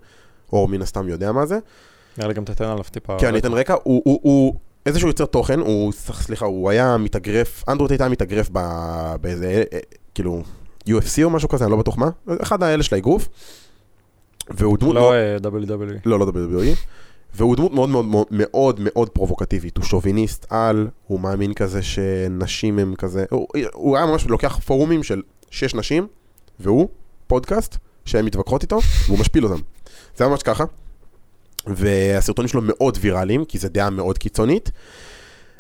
או 0.54 0.67
מן 0.67 0.82
הסתם 0.82 1.10
יודע 1.10 1.32
מה 1.32 1.45
זה, 1.45 1.60
נראה 2.17 2.28
לי 2.28 2.34
גם 2.34 2.45
תתן 2.45 2.65
עליו 2.65 2.84
טיפה... 2.84 3.17
כן, 3.19 3.28
אני 3.28 3.39
אתן 3.39 3.54
רקע, 3.54 3.76
הוא, 3.84 4.02
הוא, 4.06 4.19
הוא 4.24 4.56
איזשהו 4.86 5.08
יוצר 5.08 5.26
תוכן, 5.26 5.60
הוא, 5.60 5.91
סליחה, 5.91 6.46
הוא 6.46 6.70
היה 6.70 6.98
מתאגרף, 6.98 7.63
אנדרו 7.67 7.88
טייט 7.88 8.02
היה 8.02 8.10
מתאגרף 8.10 8.50
ב, 8.52 8.60
באיזה, 9.22 9.63
אה, 9.74 9.80
כאילו, 10.15 10.44
UFC 10.89 11.24
או 11.24 11.30
משהו 11.30 11.50
כזה, 11.50 11.65
אני 11.65 11.72
לא 11.72 11.78
בטוח 11.78 11.98
מה, 11.98 12.10
אחד 12.28 12.63
האלה 12.63 12.84
של 12.84 12.96
האגרוף, 12.96 13.30
והוא 14.50 14.78
דמות 14.78 14.96
לא 14.96 15.13
אה, 15.13 15.38
WWE. 15.38 16.00
לא, 16.06 16.20
לא 16.20 16.26
WWE, 16.26 16.76
והוא 17.34 17.56
דמות 17.56 17.74
מאוד 17.74 17.89
מאוד 17.89 18.06
מאוד 18.06 18.28
מאוד 18.32 18.80
מאוד 18.84 19.10
פרובוקטיבית, 19.10 19.78
הוא 19.78 19.86
שוביניסט 19.86 20.46
על, 20.50 20.88
הוא 21.08 21.20
מאמין 21.20 21.54
כזה 21.54 21.82
שנשים 21.82 22.80
הם 22.80 22.96
כזה, 22.96 23.26
הוא, 23.30 23.48
הוא 23.74 23.98
היה 23.98 24.06
ממש 24.06 24.26
לוקח 24.26 24.60
פורומים 24.65 25.04
של 25.04 25.22
שש 25.50 25.76
נשים, 25.76 26.08
והוא, 26.60 26.89
פודקאסט, 27.28 27.78
שהן 28.06 28.26
מתווכחות 28.26 28.62
איתו, 28.62 28.80
והוא 29.08 29.20
משפיל 29.20 29.46
אותם. 29.46 29.62
זה 30.17 30.28
ממש 30.28 30.44
ככה. 30.44 30.63
והסרטונים 31.67 32.50
שלו 32.50 32.62
מאוד 32.63 32.97
ויראליים, 33.02 33.45
כי 33.45 33.58
זו 33.58 33.67
דעה 33.71 33.89
מאוד 33.89 34.17
קיצונית, 34.17 34.71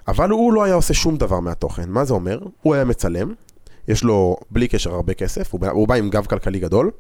אבל 0.07 0.29
הוא 0.29 0.53
לא 0.53 0.63
היה 0.63 0.73
עושה 0.73 0.93
שום 0.93 1.17
דבר 1.17 1.39
מהתוכן. 1.39 1.89
מה 1.89 2.05
זה 2.05 2.13
אומר? 2.13 2.39
הוא 2.61 2.75
היה 2.75 2.85
מצלם, 2.85 3.33
יש 3.87 4.03
לו 4.03 4.37
בלי 4.51 4.67
קשר 4.67 4.93
הרבה 4.93 5.13
כסף, 5.13 5.51
הוא 5.51 5.61
בא, 5.61 5.69
הוא 5.69 5.87
בא 5.87 5.95
עם 5.95 6.09
גב 6.09 6.25
כלכלי 6.25 6.59
גדול, 6.59 6.91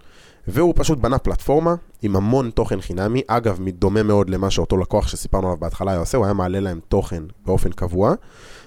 והוא 0.47 0.73
פשוט 0.77 0.97
בנה 0.97 1.17
פלטפורמה 1.17 1.75
עם 2.01 2.15
המון 2.15 2.49
תוכן 2.49 2.81
חינמי, 2.81 3.21
אגב, 3.27 3.59
דומה 3.69 4.03
מאוד 4.03 4.29
למה 4.29 4.51
שאותו 4.51 4.77
לקוח 4.77 5.07
שסיפרנו 5.07 5.47
עליו 5.47 5.57
בהתחלה 5.59 5.91
היה 5.91 5.99
עושה, 5.99 6.17
הוא 6.17 6.25
היה 6.25 6.33
מעלה 6.33 6.59
להם 6.59 6.79
תוכן 6.89 7.23
באופן 7.45 7.71
קבוע, 7.71 8.13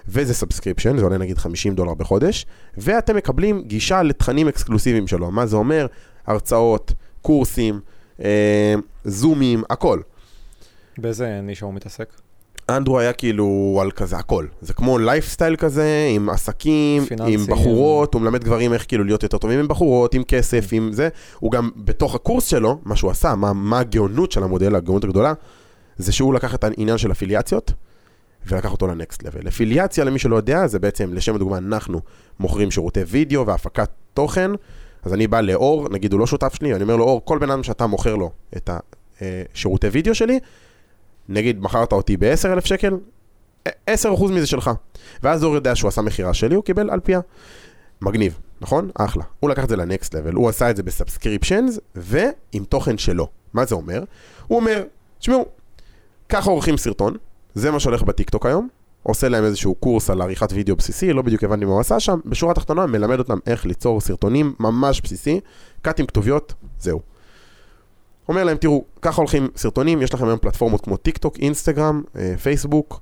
וזה 0.09 0.35
subscription, 0.35 0.99
זה 0.99 1.05
עולה 1.05 1.19
נגיד 1.19 1.39
50 1.39 1.75
דולר 1.75 1.95
בחודש, 1.95 2.47
ואתם 2.77 3.17
מקבלים 3.17 3.63
גישה 3.63 4.03
לתכנים 4.03 4.49
אקסקלוסיביים 4.49 5.07
שלו. 5.07 5.31
מה 5.31 5.47
זה 5.47 5.57
אומר? 5.57 5.87
הרצאות, 6.27 6.93
קורסים, 7.23 7.81
אה, 8.25 8.75
זומים, 9.05 9.63
הכל. 9.71 10.01
באיזה 10.99 11.41
נישה 11.41 11.67
הוא 11.67 11.75
מתעסק? 11.75 12.09
אנדרו 12.69 12.99
היה 12.99 13.13
כאילו 13.13 13.79
על 13.83 13.91
כזה 13.91 14.17
הכל. 14.17 14.47
זה 14.61 14.73
כמו 14.73 14.99
לייפסטייל 14.99 15.57
כזה, 15.57 16.09
עם 16.15 16.29
עסקים, 16.29 17.05
פיננסים. 17.05 17.41
עם 17.41 17.47
בחורות, 17.47 18.15
הוא 18.15 18.23
מלמד 18.23 18.45
גברים 18.45 18.73
איך 18.73 18.85
כאילו 18.89 19.05
להיות 19.05 19.23
יותר 19.23 19.39
טובים 19.39 19.59
עם 19.59 19.69
בחורות, 19.69 20.15
עם 20.15 20.25
כסף, 20.25 20.69
עם 20.73 20.93
זה. 20.93 21.09
הוא 21.39 21.53
גם 21.53 21.71
בתוך 21.77 22.15
הקורס 22.15 22.47
שלו, 22.47 22.79
מה 22.85 22.97
שהוא 22.97 23.11
עשה, 23.11 23.35
מה, 23.35 23.53
מה 23.53 23.79
הגאונות 23.79 24.33
של 24.33 24.43
המודל, 24.43 24.75
הגאונות 24.75 25.05
הגדולה, 25.05 25.33
זה 25.97 26.13
שהוא 26.13 26.35
לקח 26.35 26.55
את 26.55 26.65
העניין 26.65 26.99
של 26.99 27.13
אפיליאציות, 27.13 27.73
ולקח 28.47 28.73
אותו 28.73 28.87
לנקסט 28.87 29.23
לבל. 29.23 29.49
אפיליאציה, 29.49 30.05
למי 30.05 30.19
שלא 30.19 30.37
יודע, 30.37 30.67
זה 30.67 30.79
בעצם, 30.79 31.15
לשם 31.15 31.35
הדוגמה, 31.35 31.59
אנחנו 31.59 32.01
מוכרים 32.41 32.71
שירותי 32.71 33.01
וידאו 33.07 33.47
והפקת 33.47 33.91
תוכן, 34.15 34.51
אז 35.03 35.15
אני 35.15 35.27
בא 35.27 35.41
לאור, 35.41 35.89
נגיד 35.89 36.13
הוא 36.13 36.21
לא 36.21 36.27
שותף 36.27 36.55
שלי, 36.55 36.75
אני 36.75 36.83
אומר 36.83 36.97
לו, 36.97 37.05
אור, 37.05 37.23
כל 37.25 37.39
בן 37.39 37.51
אדם 37.51 37.63
שאתה 37.63 37.87
מוכר 37.87 38.17
לו 38.17 38.31
את 38.57 38.71
השירותי 39.21 39.89
וידאו 39.89 40.15
שלי, 40.15 40.39
נגיד 41.29 41.63
מכרת 41.63 41.93
אותי 41.93 42.17
ב-10,000 42.17 42.67
שקל, 42.67 42.97
10% 43.69 43.71
מזה 44.31 44.47
שלך. 44.47 44.71
ואז 45.23 45.45
אור 45.45 45.55
יודע 45.55 45.77
שהוא 45.77 45.89
עשה 45.89 46.03
מכירה 46.03 46.35
שלי, 46.35 46.55
הוא 46.55 46.65
קיבל 46.65 46.91
על 46.91 47.01
פיה. 47.01 47.21
מגניב, 48.03 48.39
נכון? 48.61 48.91
אחלה. 48.95 49.25
הוא 49.41 49.51
לקח 49.51 49.65
את 49.65 49.69
זה 49.69 49.77
ל 49.77 49.84
next 49.84 50.15
level, 50.15 50.33
הוא 50.33 50.49
עשה 50.49 50.71
את 50.71 50.77
זה 50.77 50.83
ב 50.83 50.90
subscriptions 50.90 51.79
ועם 51.95 52.65
תוכן 52.65 52.99
שלו. 52.99 53.29
מה 53.53 53.65
זה 53.65 53.75
אומר? 53.75 54.05
הוא 54.47 54.59
אומר, 54.59 54.85
תשמעו, 55.19 55.47
ככה 56.29 56.51
עורכים 56.51 56.77
סרטון, 56.77 57.17
זה 57.55 57.71
מה 57.71 57.81
שהולך 57.81 58.03
בטיקטוק 58.03 58.47
היום, 58.47 58.69
עושה 59.03 59.29
להם 59.29 59.45
איזשהו 59.45 59.75
קורס 59.75 60.11
על 60.11 60.23
עריכת 60.23 60.53
וידאו 60.53 60.77
בסיסי, 60.77 61.13
לא 61.13 61.23
בדיוק 61.23 61.45
הבנתי 61.45 61.65
מה 61.65 61.73
הוא 61.73 61.81
עשה 61.81 62.01
שם, 62.01 62.21
בשורה 62.27 62.53
התחתונה 62.53 62.87
מלמד 62.87 63.19
אותם 63.19 63.39
איך 63.47 63.67
ליצור 63.67 64.01
סרטונים 64.01 64.55
ממש 64.61 65.01
בסיסי, 65.01 65.41
cut 65.83 66.01
עם 66.01 66.07
כתוביות, 66.07 66.55
זהו. 66.79 67.01
אומר 68.29 68.45
להם, 68.45 68.57
תראו, 68.57 68.85
ככה 69.03 69.21
הולכים 69.21 69.49
סרטונים, 69.57 70.03
יש 70.03 70.15
לכם 70.15 70.27
היום 70.27 70.39
פלטפורמות 70.39 70.81
כמו 70.81 70.97
טיק 70.97 71.19
טוק, 71.19 71.39
אינסטגרם, 71.39 72.03
פייסבוק, 72.43 73.01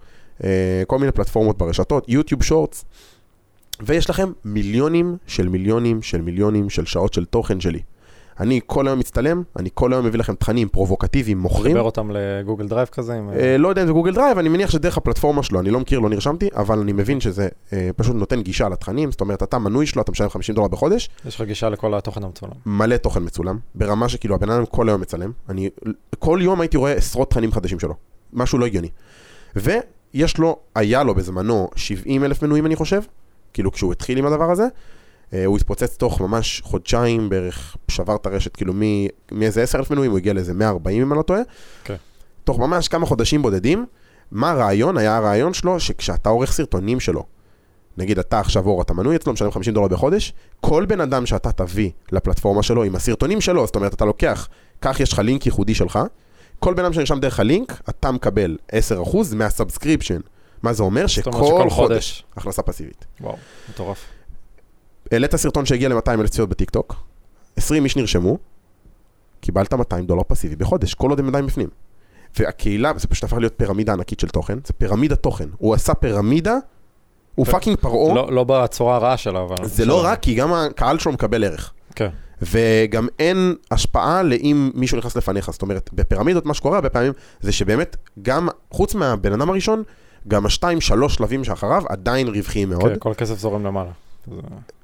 כל 0.87 0.99
מיני 0.99 1.13
פלטפורמות 1.13 1.59
ברשתות, 1.59 2.09
יוטיוב 2.09 2.43
שורטס, 2.43 2.85
ויש 3.81 4.11
לכם 4.11 4.33
מיליונים 4.45 5.17
של 5.27 5.49
מיליונים 5.49 6.03
של 6.03 6.21
מיליונים 6.21 6.71
של 6.71 6.87
שעות 6.87 7.15
של 7.15 7.25
תוכן 7.25 7.61
שלי. 7.61 7.81
אני 8.40 8.61
כל 8.66 8.88
היום 8.88 8.99
מצטלם, 8.99 9.42
אני 9.57 9.68
כל 9.75 9.92
היום 9.92 10.07
מביא 10.07 10.18
לכם 10.18 10.35
תכנים 10.35 10.68
פרובוקטיביים, 10.68 11.38
מוכרים. 11.38 11.73
חיבר 11.73 11.83
אותם 11.83 12.11
לגוגל 12.11 12.68
דרייב 12.68 12.88
כזה? 12.88 13.14
עם, 13.14 13.31
אה, 13.31 13.59
לא 13.59 13.68
יודע 13.68 13.83
אם 13.83 13.87
זה 13.87 13.92
גוגל 13.92 14.14
דרייב, 14.14 14.38
אני 14.38 14.49
מניח 14.49 14.71
שדרך 14.71 14.97
הפלטפורמה 14.97 15.42
שלו, 15.42 15.61
אני 15.61 15.71
לא 15.71 15.81
מכיר, 15.81 15.99
לא 15.99 16.09
נרשמתי, 16.09 16.49
אבל 16.57 16.79
אני 16.79 16.92
מבין 16.92 17.21
שזה 17.21 17.49
אה, 17.73 17.90
פשוט 17.97 18.16
נותן 18.16 18.42
גישה 18.42 18.68
לתכנים, 18.68 19.11
זאת 19.11 19.21
אומרת, 19.21 19.42
אתה 19.42 19.59
מנוי 19.59 19.87
שלו, 19.87 20.03
אתה 20.03 20.12
משלם 20.12 20.29
50 20.29 20.55
דולר 20.55 20.68
בחודש, 20.68 21.11
יש 21.27 21.35
לך 21.35 21.47
גישה 21.47 21.68
לכל 21.68 21.95
התוכן 21.95 22.25
המצולם. 22.25 22.53
מלא 22.66 22.97
תוכן 22.97 23.23
מצולם, 23.25 23.59
ברמה 23.75 24.09
שכאילו 24.09 24.35
הבן 24.35 24.51
אדם 24.51 24.66
כל 24.66 24.88
היום 24.88 25.01
מצלם, 25.01 25.33
אני 25.49 25.71
כל 26.18 26.38
יום 26.42 26.61
הייתי 26.61 26.77
רואה 26.77 26.92
עשרות 26.92 27.31
תכנים 27.31 27.53
חדשים 27.53 27.79
שלו, 27.79 27.95
משהו 28.33 28.59
לא 28.59 28.66
הגיוני. 28.66 28.88
ויש 29.57 30.38
לו, 30.38 30.57
היה 30.75 31.03
לו 31.03 31.14
בזמנו 31.14 31.68
70 31.77 32.25
אלף 32.25 32.42
מנויים 32.42 32.66
אני 32.66 32.77
חושב, 32.77 33.03
כאילו 33.53 33.73
כשהוא 33.73 33.92
התחיל 33.92 34.18
עם 34.18 34.27
הדבר 34.27 34.51
הזה, 34.51 34.66
הוא 35.47 35.57
התפוצץ 35.57 35.97
תוך 35.97 36.21
ממש 36.21 36.62
חודשיים 36.64 37.29
בערך, 37.29 37.77
שבר 37.88 38.16
את 38.16 38.27
הרשת, 38.27 38.57
כאילו 38.57 38.73
מאיזה 39.33 39.62
10 39.62 39.79
אלף 39.79 39.90
מנויים, 39.90 40.11
הוא 40.11 40.18
הגיע 40.18 40.33
לאיזה 40.33 40.55
140 40.55 41.03
אם 41.03 41.12
אני 41.12 41.18
לא 41.18 41.23
טועה. 41.23 41.40
כן. 41.85 41.97
תוך 42.45 42.59
ממש 42.59 42.88
כמה 42.88 43.07
חודשים 43.07 43.42
בודדים, 43.42 43.87
מה 44.31 44.51
הרעיון? 44.51 44.99
היה 44.99 45.16
הרעיון 45.16 45.55
שלו 45.55 45.81
שכשאתה 45.81 46.29
עורך 46.29 46.53
סרטונים 46.53 47.01
שלו, 47.01 47.25
נגיד 47.97 48.18
אתה 48.18 48.40
עכשיו 48.40 48.66
אור, 48.66 48.83
אתה 48.83 48.95
מנוי 48.95 49.16
אצלו, 49.16 49.33
משלם 49.33 49.51
50 49.51 49.75
דולר 49.75 49.88
בחודש, 49.88 50.33
כל 50.61 50.87
בן 50.87 51.01
אדם 51.01 51.27
שאתה 51.27 51.53
תביא 51.53 51.90
לפלטפורמה 52.12 52.62
שלו 52.62 52.83
עם 52.83 52.97
הסרטונים 52.97 53.40
שלו, 53.40 53.66
זאת 53.66 53.77
אומרת, 53.77 53.95
אתה 53.95 54.05
לוקח, 54.05 54.49
כך 54.81 55.01
יש 55.01 55.12
לך 55.12 55.18
לינק 55.18 55.47
ייחודי 55.47 55.75
שלך, 55.75 55.99
כל 56.59 56.75
בן 56.75 56.85
אדם 56.85 56.92
שנרשם 56.92 57.21
דרך 57.21 57.40
הלינק, 57.40 57.81
אתה 57.88 58.11
מקבל 58.11 58.57
10% 58.73 58.75
מה 59.35 59.46
subscription. 59.46 60.21
מה 60.62 60.73
זה 60.73 60.83
אומר? 60.83 61.07
שכל 61.07 61.33
חודש 61.33 61.73
חודש. 61.73 62.25
הכנסה 62.37 62.62
פסיבית. 62.62 63.05
וואו, 63.21 63.37
מטורף. 63.71 64.05
העלית 65.12 65.37
סרטון 65.37 65.66
שהגיע 65.66 65.88
ל-200 65.88 66.11
אלף 66.20 66.31
צפיות 66.31 66.48
בטיקטוק, 66.48 66.94
20 67.57 67.85
איש 67.85 67.96
נרשמו, 67.96 68.38
קיבלת 69.40 69.75
200 69.75 70.07
דולר 70.07 70.22
פסיבי 70.22 70.57
בחודש, 70.57 70.94
כל 70.94 71.11
עוד 71.11 71.18
הם 71.18 71.29
עדיין 71.29 71.46
בפנים. 71.46 71.68
והקהילה, 72.38 72.92
זה 72.96 73.09
פשוט 73.09 73.25
הפך 73.25 73.37
להיות 73.37 73.53
פירמידה 73.57 73.92
ענקית 73.92 74.20
של 74.20 74.29
תוכן, 74.29 74.59
זה 74.66 74.72
פירמידה 74.72 75.16
תוכן. 75.16 75.48
הוא 75.59 75.75
עשה 75.75 75.94
פירמידה, 75.94 76.57
הוא 77.35 77.46
fucking 77.47 77.77
פרעה, 77.77 78.14
לא 78.14 78.33
לא 78.33 78.44
בצורה 78.44 78.96
הרעה 78.96 79.16
שלה, 79.16 79.42
אבל... 79.42 79.57
זה 79.66 79.85
לא 79.85 80.05
רע, 80.05 80.16
כי 80.16 80.35
גם 80.35 80.53
הקהל 80.53 80.98
שלו 80.98 81.12
מקבל 81.12 81.44
ערך. 81.44 81.72
כן. 81.94 82.09
וגם 82.42 83.09
אין 83.18 83.55
השפעה 83.70 84.22
לאם 84.22 84.70
מישהו 84.75 84.98
נכנס 84.98 85.16
לפניך. 85.16 85.51
זאת 85.51 85.62
אומרת, 85.62 85.90
בפירמידות 85.92 86.46
מה 86.46 86.55
שקורה 86.55 86.77
הרבה 86.77 86.88
פעמים, 86.88 87.12
זה 87.40 87.53
שבאמת, 87.53 87.96
גם 88.22 88.48
חוץ 88.70 88.94
מהבן 88.94 89.33
אדם 89.33 89.51
הראשון, 89.51 89.83
גם 90.29 90.46
השתיים, 90.46 90.81
שלוש 90.81 91.14
שלבים 91.14 91.44
שאחריו 91.44 91.83
עדיין 91.88 92.29
רווחיים 92.29 92.68
מאוד. 92.68 92.92
כן, 92.92 92.98
כל 92.98 93.11
הכסף 93.11 93.38
זורם 93.38 93.66
למעלה. 93.66 93.90
זה- 94.27 94.37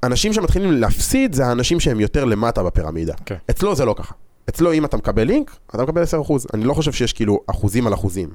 אנשים 0.02 0.32
שמתחילים 0.32 0.72
להפסיד 0.72 1.32
זה 1.32 1.46
האנשים 1.46 1.80
שהם 1.80 2.00
יותר 2.00 2.24
למטה 2.24 2.62
בפירמידה. 2.62 3.14
כן. 3.26 3.34
אצלו 3.50 3.74
זה 3.74 3.84
לא 3.84 3.94
ככה. 3.98 4.14
אצלו 4.48 4.72
אם 4.72 4.84
אתה 4.84 4.96
מקבל 4.96 5.22
לינק, 5.24 5.56
אתה 5.70 5.82
מקבל 5.82 6.02
10%. 6.02 6.06
אני 6.54 6.64
לא 6.64 6.74
חושב 6.74 6.92
שיש 6.92 7.12
כאילו 7.12 7.40
אחוזים 7.46 7.86
על 7.86 7.94
אחוזים. 7.94 8.28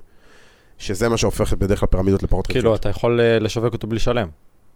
שזה 0.78 1.10
מה 1.10 1.18
שהופך 1.18 1.54
בדרך 1.54 1.80
כלל 1.80 1.88
פירמידות 1.88 2.24
לפחות 2.24 2.48
כאילו, 2.48 2.76
אתה 2.76 2.89
יכול 2.89 3.22
אה, 3.22 3.39
לשווק 3.39 3.74
אותו 3.74 3.88
בלי 3.88 3.96
לשלם. 3.96 4.28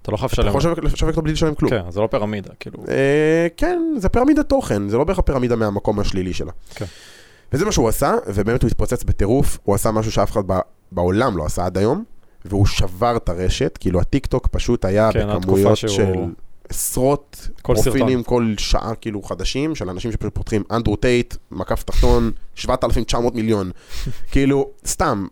אתה 0.01 0.11
לא 0.11 0.17
חייב 0.17 0.29
אתה 0.33 0.41
לשלם. 0.41 0.47
יכול 0.57 0.61
לשווק- 0.61 0.83
לשווק 0.83 1.09
אותו 1.09 1.21
בלי 1.21 1.33
לשלם 1.33 1.55
כלום. 1.55 1.71
כן, 1.71 1.81
זה 1.91 1.99
לא 2.01 2.07
פירמידה, 2.11 2.49
כאילו. 2.59 2.79
אה, 2.89 3.47
כן, 3.57 3.81
זה 3.97 4.09
פירמידת 4.09 4.49
תוכן, 4.49 4.89
זה 4.89 4.97
לא 4.97 5.03
בהכרח 5.03 5.23
פירמידה 5.25 5.55
מהמקום 5.55 5.99
השלילי 5.99 6.33
שלה. 6.33 6.51
כן. 6.75 6.85
וזה 7.53 7.65
מה 7.65 7.71
שהוא 7.71 7.89
עשה, 7.89 8.13
ובאמת 8.27 8.61
הוא 8.63 8.67
התפוצץ 8.69 9.03
בטירוף, 9.03 9.57
הוא 9.63 9.75
עשה 9.75 9.91
משהו 9.91 10.11
שאף 10.11 10.31
אחד 10.31 10.41
בעולם 10.91 11.37
לא 11.37 11.45
עשה 11.45 11.65
עד 11.65 11.77
היום, 11.77 12.03
והוא 12.49 12.65
שבר 12.65 13.17
את 13.17 13.29
הרשת, 13.29 13.77
כאילו 13.79 14.01
הטיק 14.01 14.25
טוק 14.25 14.47
פשוט 14.47 14.85
היה 14.85 15.09
כן, 15.13 15.27
בכמויות 15.39 15.77
שהוא- 15.77 15.89
של 15.89 16.13
עשרות 16.69 17.47
כל 17.61 17.73
פרופילים 17.83 18.23
כל 18.23 18.53
שעה 18.57 18.95
כאילו 18.95 19.21
חדשים, 19.21 19.75
של 19.75 19.89
אנשים 19.89 20.11
שפשוט 20.11 20.35
פותחים 20.35 20.63
אנדרו 20.71 20.95
טייט, 20.95 21.35
מקף 21.51 21.83
תחתון, 21.83 22.31
7,900 22.55 23.35
מיליון, 23.35 23.71
כאילו, 24.31 24.69
סתם, 24.85 25.27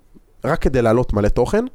רק 0.45 0.61
כדי 0.61 0.81
להעלות 0.81 1.13
מלא 1.13 1.27
תוכן, 1.27 1.65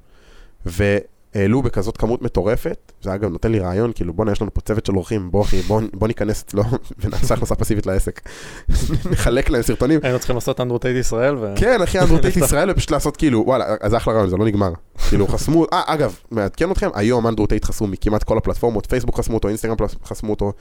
והעלו 1.34 1.62
בכזאת 1.62 1.96
כמות 1.96 2.22
מטורפת, 2.22 2.92
זה 3.02 3.14
אגב 3.14 3.30
נותן 3.30 3.52
לי 3.52 3.58
רעיון, 3.58 3.92
כאילו 3.92 4.12
בואנה 4.12 4.32
יש 4.32 4.42
לנו 4.42 4.54
פה 4.54 4.60
צוות 4.60 4.86
של 4.86 4.96
אורחים, 4.96 5.30
בוא 5.30 5.42
אחי, 5.42 5.62
בוא, 5.62 5.80
בוא 5.92 6.08
ניכנס 6.08 6.42
אצלו 6.42 6.62
ונעשה 7.00 7.34
הכנסה 7.34 7.54
פסיבית 7.54 7.86
לעסק. 7.86 8.20
נחלק 9.12 9.50
להם 9.50 9.62
סרטונים. 9.62 10.00
היינו 10.02 10.18
צריכים 10.18 10.36
לעשות 10.36 10.60
אנדרו 10.60 10.80
טייט 10.80 10.96
ישראל, 10.96 11.36
ו... 11.38 11.54
כן, 11.56 11.82
אחי, 11.82 11.98
אנדרו 11.98 12.18
טייט 12.18 12.36
ישראל, 12.44 12.70
ופשוט 12.70 12.90
לעשות 12.90 13.16
כאילו, 13.16 13.42
וואלה, 13.46 13.64
זה 13.86 13.96
אחלה 13.96 14.14
רעיון, 14.14 14.28
זה 14.28 14.36
לא 14.36 14.44
נגמר. 14.44 14.72
כאילו, 15.08 15.28
חסמו, 15.28 15.66
אה, 15.72 15.82
אגב, 15.86 16.16
מעדכן 16.30 16.70
אתכם, 16.70 16.88
היום 16.94 17.26
אנדרו 17.26 17.46
טייט 17.46 17.64
חסמו 17.64 17.86
מכמעט 17.86 18.22
כל 18.22 18.38
הפלטפורמות, 18.38 18.86
פייסבוק 18.86 19.18
חסמו 19.18 19.34
אותו, 19.34 19.48
אינסטגרם 19.48 19.76
חסמו 20.04 20.30
אותו, 20.30 20.52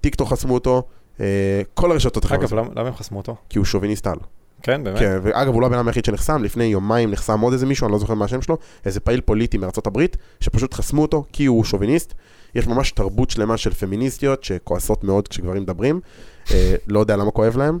טיק 0.00 0.14
טוק 0.14 0.28
חסמו 0.28 0.54
אותו, 0.54 0.82
אה, 1.20 1.62
כל 1.74 1.92
הרשתות 1.92 2.32
אגב, 2.32 2.54
למה 2.54 2.88
הם 2.88 2.94
חסמו 2.94 3.18
אותו? 3.18 3.36
כי 3.48 3.58
הוא 3.58 3.64
שוביניסט 3.64 4.06
על. 4.06 4.18
כן, 4.62 4.84
באמת? 4.84 4.98
כן, 4.98 5.18
ואגב, 5.22 5.52
הוא 5.54 5.62
לא 5.62 5.66
הבן 5.66 5.76
אדם 5.76 5.88
היחיד 5.88 6.04
שנחסם, 6.04 6.44
לפני 6.44 6.64
יומיים 6.64 7.10
נחסם 7.10 7.40
עוד 7.40 7.52
איזה 7.52 7.66
מישהו, 7.66 7.86
אני 7.86 7.92
לא 7.92 7.98
זוכר 7.98 8.14
מה 8.14 8.24
השם 8.24 8.42
שלו, 8.42 8.58
איזה 8.84 9.00
פעיל 9.00 9.20
פוליטי 9.20 9.58
מארצות 9.58 9.86
הברית, 9.86 10.16
שפשוט 10.40 10.74
חסמו 10.74 11.02
אותו 11.02 11.24
כי 11.32 11.46
הוא 11.46 11.64
שוביניסט. 11.64 12.14
יש 12.54 12.66
ממש 12.66 12.90
תרבות 12.90 13.30
שלמה 13.30 13.56
של 13.56 13.74
פמיניסטיות 13.74 14.44
שכועסות 14.44 15.04
מאוד 15.04 15.28
כשגברים 15.28 15.62
מדברים, 15.62 16.00
אה, 16.50 16.74
לא 16.88 17.00
יודע 17.00 17.16
למה 17.16 17.30
כואב 17.30 17.56
להם. 17.56 17.78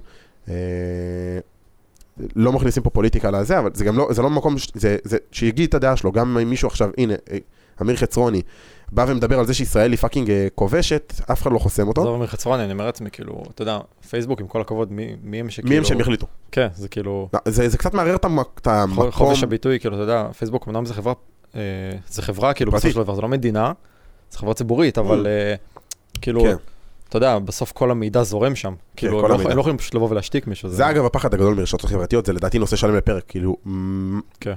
אה, 0.48 0.54
לא 2.36 2.52
מכניסים 2.52 2.82
פה 2.82 2.90
פוליטיקה 2.90 3.30
לזה, 3.30 3.58
אבל 3.58 3.70
זה 3.74 3.84
גם 3.84 3.98
לא, 3.98 4.08
זה 4.10 4.22
לא 4.22 4.30
מקום, 4.30 4.58
ש- 4.58 4.72
זה, 4.74 4.96
זה, 5.04 5.16
שיגיד 5.32 5.68
את 5.68 5.74
הדעה 5.74 5.96
שלו, 5.96 6.12
גם 6.12 6.38
אם 6.38 6.50
מישהו 6.50 6.68
עכשיו, 6.68 6.90
הנה, 6.98 7.14
אה, 7.32 7.38
אמיר 7.82 7.96
חצרוני, 7.96 8.42
בא 8.92 9.04
ומדבר 9.08 9.38
על 9.38 9.46
זה 9.46 9.54
שישראל 9.54 9.90
היא 9.90 9.98
fucking 9.98 10.30
אה, 10.30 10.46
כובשת, 10.54 11.12
אף 11.32 11.42
אחד 11.42 11.52
לא 11.52 11.58
חוסם 11.58 11.88
אותו. 11.88 12.00
עזוב 12.00 12.14
אמיר 12.14 12.26
חצרוני, 12.26 12.64
אני 12.64 12.72
אומר 12.72 12.86
לעצמי, 12.86 13.10
כאילו, 13.10 13.42
אתה 13.54 13.62
יודע, 13.62 13.78
פייסבוק, 14.10 14.40
עם 14.40 14.46
כל 14.46 14.60
הכבוד, 14.60 14.92
מי 14.92 15.16
מי 15.22 15.40
הם 15.40 15.50
שכאילו... 15.50 15.68
מי 15.68 15.76
הם 15.76 15.84
שהם 15.84 16.00
יחליטו? 16.00 16.26
כן, 16.52 16.68
זה 16.74 16.88
כאילו... 16.88 17.28
לא, 17.34 17.40
זה, 17.48 17.68
זה 17.68 17.78
קצת 17.78 17.94
מערער 17.94 18.14
את 18.16 18.24
המק- 18.24 18.58
את 18.60 18.66
המקום. 18.66 19.10
חופש 19.10 19.42
הביטוי, 19.42 19.80
כאילו, 19.80 19.94
אתה 19.94 20.02
יודע, 20.02 20.26
פייסבוק 20.38 20.68
אמנם 20.68 20.84
זה 20.86 20.94
חברה, 20.94 21.12
אה, 21.54 21.60
זה 22.08 22.22
חברה, 22.22 22.54
כאילו. 22.54 22.72
בסופו 22.72 22.90
של 22.90 23.02
דבר, 23.02 23.14
זה 23.14 23.22
לא 23.22 23.28
מדינה, 23.28 23.72
זה 24.30 24.38
חברה 24.38 24.54
ציבורית, 24.54 24.98
אבל 24.98 25.26
אה, 25.26 25.54
כאילו, 26.20 26.40
כן. 26.42 26.54
אתה 27.08 27.16
יודע, 27.16 27.38
בסוף 27.38 27.72
כל 27.72 27.90
המידע 27.90 28.22
זורם 28.22 28.54
שם. 28.56 28.74
כאילו, 28.96 29.20
כל 29.20 29.32
הם 29.32 29.40
לא-. 29.40 29.50
הם 29.50 29.56
לא 29.56 29.60
יכולים 29.60 29.78
פשוט 29.78 29.94
לבוא 29.94 30.08
ולהשתיק 30.10 30.46
מישהו. 30.46 30.68
זה 30.68 30.90
אגב 30.90 31.04
הפחד 31.04 31.34
הגדול 31.34 31.54
מרשתות 31.54 31.84
חברתיות, 31.84 32.26
זה 32.26 32.32
לדעתי 32.32 32.58
נושא 32.58 32.76
שלם 32.76 32.96
לפרק, 32.96 33.24
כאילו, 33.28 33.56
כן. 34.40 34.54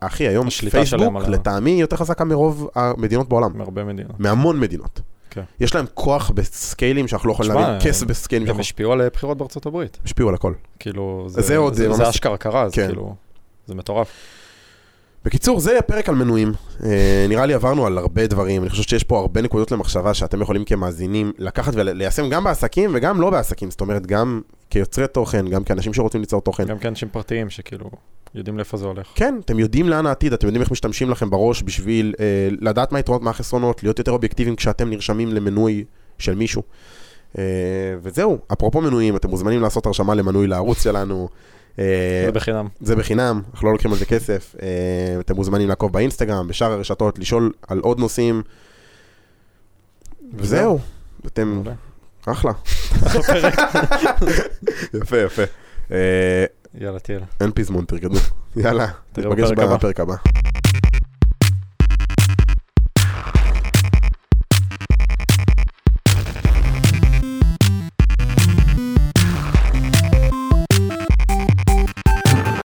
אחי, 0.00 0.28
היום 0.28 0.50
פייסבוק 0.50 1.22
לטעמי 1.28 1.70
יותר 1.70 1.96
חזקה 1.96 2.24
מרוב 2.24 2.68
המדינות 2.74 3.28
בעולם, 3.28 3.50
מהרבה 3.58 3.84
מדינות. 3.84 4.20
מהמון 4.20 4.60
מדינות. 4.60 5.00
כן. 5.30 5.42
יש 5.60 5.74
להם 5.74 5.84
כוח 5.94 6.30
בסקיילים 6.30 7.08
שאנחנו 7.08 7.28
לא 7.28 7.32
יכולים 7.32 7.52
להבין, 7.52 7.80
כסף 7.80 8.06
בסקיילים 8.06 8.48
הם 8.48 8.60
השפיעו 8.60 8.92
על 8.92 9.08
בחירות 9.12 9.38
בארצות 9.38 9.66
הברית. 9.66 9.98
השפיעו 10.04 10.28
על 10.28 10.34
הכל. 10.34 10.52
כאילו, 10.78 11.24
זה 11.28 11.42
זה 11.42 11.56
עוד, 11.56 11.74
זה- 11.74 11.88
ממש- 11.88 11.96
זה 11.96 12.08
אשכרה 12.08 12.36
קרה, 12.36 12.66
כן. 12.72 12.86
כאילו, 12.86 13.14
זה 13.66 13.74
מטורף. 13.74 14.08
בקיצור, 15.28 15.60
זה 15.60 15.78
פרק 15.86 16.08
על 16.08 16.14
מנויים. 16.14 16.52
אה, 16.84 17.26
נראה 17.28 17.46
לי 17.46 17.54
עברנו 17.54 17.86
על 17.86 17.98
הרבה 17.98 18.26
דברים, 18.26 18.62
אני 18.62 18.70
חושב 18.70 18.82
שיש 18.82 19.04
פה 19.04 19.18
הרבה 19.18 19.42
נקודות 19.42 19.72
למחשבה 19.72 20.14
שאתם 20.14 20.40
יכולים 20.40 20.64
כמאזינים 20.64 21.32
לקחת 21.38 21.72
וליישם 21.76 22.28
גם 22.28 22.44
בעסקים 22.44 22.90
וגם 22.94 23.20
לא 23.20 23.30
בעסקים, 23.30 23.70
זאת 23.70 23.80
אומרת, 23.80 24.06
גם 24.06 24.40
כיוצרי 24.70 25.06
תוכן, 25.08 25.48
גם 25.48 25.64
כאנשים 25.64 25.94
שרוצים 25.94 26.20
ליצור 26.20 26.40
תוכן. 26.40 26.64
גם 26.64 26.78
כאנשים 26.78 27.08
פרטיים 27.08 27.50
שכאילו, 27.50 27.90
יודעים 28.34 28.56
לאיפה 28.56 28.76
זה 28.76 28.86
הולך. 28.86 29.06
כן, 29.14 29.34
אתם 29.44 29.58
יודעים 29.58 29.88
לאן 29.88 30.06
העתיד, 30.06 30.32
אתם 30.32 30.46
יודעים 30.46 30.62
איך 30.62 30.70
משתמשים 30.70 31.10
לכם 31.10 31.30
בראש 31.30 31.62
בשביל 31.62 32.14
אה, 32.20 32.48
לדעת 32.60 32.92
מה 32.92 32.98
היתרונות, 32.98 33.22
מה 33.22 33.30
החסרונות, 33.30 33.82
להיות 33.82 33.98
יותר 33.98 34.12
אובייקטיביים 34.12 34.56
כשאתם 34.56 34.90
נרשמים 34.90 35.28
למנוי 35.28 35.84
של 36.18 36.34
מישהו. 36.34 36.62
אה, 37.38 37.44
וזהו, 38.02 38.38
אפרופו 38.52 38.80
מנויים, 38.80 39.16
אתם 39.16 39.30
מוזמנים 39.30 39.62
לעשות 39.62 39.86
הרשמה 39.86 40.14
למנוי 40.14 40.46
לערוץ 40.46 40.82
שלנו. 40.82 41.28
אה, 41.78 42.22
זה 42.26 42.32
בחינם. 42.32 42.68
זה 42.80 42.96
בחינם, 42.96 43.42
אנחנו 43.52 43.66
לא 43.66 43.72
לוקחים 43.72 43.92
על 43.92 43.98
זה 43.98 44.06
כסף. 44.06 44.54
אה, 44.62 45.20
אתם 45.20 45.34
מוזמנים 45.34 45.68
לעקוב 45.68 45.92
באינסטגרם, 45.92 46.48
בשאר 46.48 46.72
הרשתות, 46.72 47.18
לשאול 47.18 47.52
על 47.68 47.78
עוד 47.78 47.98
נושאים. 47.98 48.42
וזהו, 50.34 50.78
אתם 51.26 51.48
מעולה. 51.48 51.72
אחלה. 52.26 52.52
יפה, 55.02 55.18
יפה. 55.18 55.42
אה, 55.90 56.44
יאללה, 56.80 56.98
תהיה. 56.98 57.18
אין 57.40 57.50
פזמון, 57.54 57.84
תרגדו. 57.84 58.18
יאללה, 58.56 58.86
נתפגש. 59.18 59.50
בפרק 59.50 60.00
הבא. 60.00 60.14